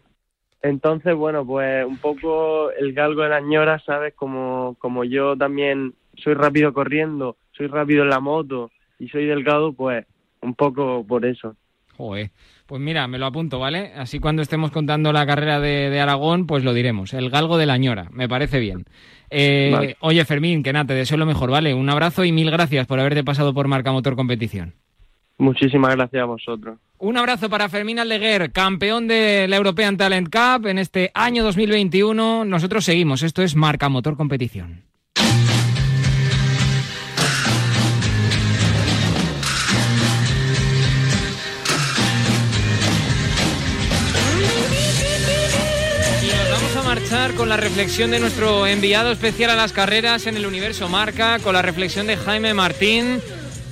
Entonces, 0.62 1.14
bueno, 1.14 1.46
pues 1.46 1.86
un 1.86 1.98
poco 1.98 2.70
el 2.72 2.92
galgo 2.92 3.22
de 3.22 3.28
la 3.28 3.40
ñora, 3.40 3.78
¿sabes? 3.80 4.14
Como, 4.14 4.74
como 4.80 5.04
yo 5.04 5.36
también 5.36 5.94
soy 6.16 6.34
rápido 6.34 6.72
corriendo, 6.72 7.36
soy 7.52 7.68
rápido 7.68 8.02
en 8.02 8.10
la 8.10 8.18
moto 8.20 8.70
y 8.98 9.08
soy 9.08 9.26
delgado, 9.26 9.72
pues 9.72 10.04
un 10.42 10.54
poco 10.54 11.04
por 11.06 11.24
eso. 11.24 11.54
Joder. 11.96 12.30
Pues 12.68 12.82
mira, 12.82 13.08
me 13.08 13.16
lo 13.16 13.24
apunto, 13.24 13.58
¿vale? 13.58 13.92
Así 13.96 14.18
cuando 14.18 14.42
estemos 14.42 14.70
contando 14.70 15.10
la 15.10 15.24
carrera 15.24 15.58
de, 15.58 15.88
de 15.88 16.00
Aragón, 16.00 16.46
pues 16.46 16.64
lo 16.64 16.74
diremos. 16.74 17.14
El 17.14 17.30
galgo 17.30 17.56
de 17.56 17.64
la 17.64 17.78
ñora. 17.78 18.08
Me 18.12 18.28
parece 18.28 18.60
bien. 18.60 18.84
Eh, 19.30 19.70
Vale. 19.72 19.96
Oye, 20.00 20.22
Fermín, 20.26 20.62
que 20.62 20.74
nada, 20.74 20.84
te 20.84 20.92
deseo 20.92 21.16
lo 21.16 21.24
mejor, 21.24 21.50
¿vale? 21.50 21.72
Un 21.72 21.88
abrazo 21.88 22.26
y 22.26 22.32
mil 22.32 22.50
gracias 22.50 22.86
por 22.86 23.00
haberte 23.00 23.24
pasado 23.24 23.54
por 23.54 23.68
Marca 23.68 23.90
Motor 23.90 24.16
Competición. 24.16 24.74
Muchísimas 25.38 25.96
gracias 25.96 26.22
a 26.22 26.26
vosotros. 26.26 26.78
Un 26.98 27.16
abrazo 27.16 27.48
para 27.48 27.70
Fermín 27.70 28.00
Aldeguer, 28.00 28.52
campeón 28.52 29.08
de 29.08 29.46
la 29.48 29.56
European 29.56 29.96
Talent 29.96 30.28
Cup 30.28 30.66
en 30.66 30.76
este 30.78 31.10
año 31.14 31.44
2021. 31.44 32.44
Nosotros 32.44 32.84
seguimos. 32.84 33.22
Esto 33.22 33.42
es 33.42 33.56
Marca 33.56 33.88
Motor 33.88 34.18
Competición. 34.18 34.82
Con 47.36 47.48
la 47.48 47.56
reflexión 47.56 48.10
de 48.10 48.20
nuestro 48.20 48.66
enviado 48.66 49.10
especial 49.10 49.48
a 49.48 49.56
las 49.56 49.72
carreras 49.72 50.26
en 50.26 50.36
el 50.36 50.44
universo 50.44 50.90
Marca, 50.90 51.38
con 51.38 51.54
la 51.54 51.62
reflexión 51.62 52.06
de 52.06 52.18
Jaime 52.18 52.52
Martín 52.52 53.22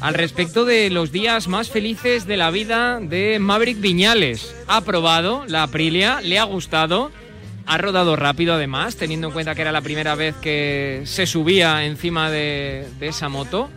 al 0.01 0.14
respecto 0.14 0.64
de 0.64 0.88
los 0.88 1.12
días 1.12 1.46
más 1.46 1.68
felices 1.68 2.27
de 2.27 2.38
la 2.38 2.51
vida 2.51 2.99
de 2.99 3.38
Maverick 3.38 3.79
Viñales. 3.79 4.55
Ha 4.68 4.81
probado 4.81 5.44
la 5.49 5.64
Aprilia, 5.64 6.22
le 6.22 6.38
ha 6.38 6.44
gustado 6.44 7.12
Ha 7.66 7.79
rodado 7.79 8.16
rápido 8.16 8.55
además, 8.55 8.96
teniendo 8.96 9.27
en 9.27 9.33
cuenta 9.35 9.55
que 9.55 9.62
era 9.62 9.72
la 9.72 9.83
primera 9.83 10.14
vez 10.14 10.35
que 10.37 11.03
se 11.05 11.27
subía 11.27 11.85
encima 11.85 12.31
de 12.31 12.87
esa 13.01 13.29
moto. 13.29 13.68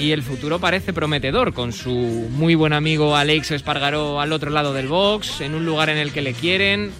Y 0.00 0.12
el 0.12 0.22
futuro 0.22 0.58
parece 0.58 0.94
prometedor, 0.94 1.52
con 1.52 1.74
su 1.74 1.90
muy 1.90 2.54
buen 2.54 2.72
amigo 2.72 3.16
Alex 3.16 3.50
Espargaró 3.50 4.18
al 4.18 4.32
otro 4.32 4.50
lado 4.50 4.72
del 4.72 4.88
box, 4.88 5.42
en 5.42 5.54
un 5.54 5.66
lugar 5.66 5.90
en 5.90 5.98
el 5.98 6.10
que 6.10 6.22
le 6.22 6.32
quieren, 6.32 6.90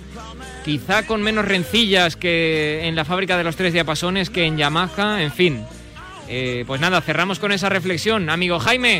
quizá 0.66 1.06
con 1.06 1.22
menos 1.22 1.46
rencillas 1.46 2.16
que 2.16 2.86
en 2.86 2.94
la 2.94 3.06
fábrica 3.06 3.38
de 3.38 3.44
los 3.44 3.56
tres 3.56 3.72
diapasones 3.72 4.28
que 4.28 4.44
en 4.44 4.58
Yamaha, 4.58 5.22
en 5.22 5.32
fin. 5.32 5.64
Eh, 6.28 6.64
pues 6.66 6.78
nada, 6.80 7.00
cerramos 7.00 7.38
con 7.38 7.52
esa 7.52 7.70
reflexión. 7.70 8.28
Amigo 8.28 8.58
Jaime. 8.58 8.98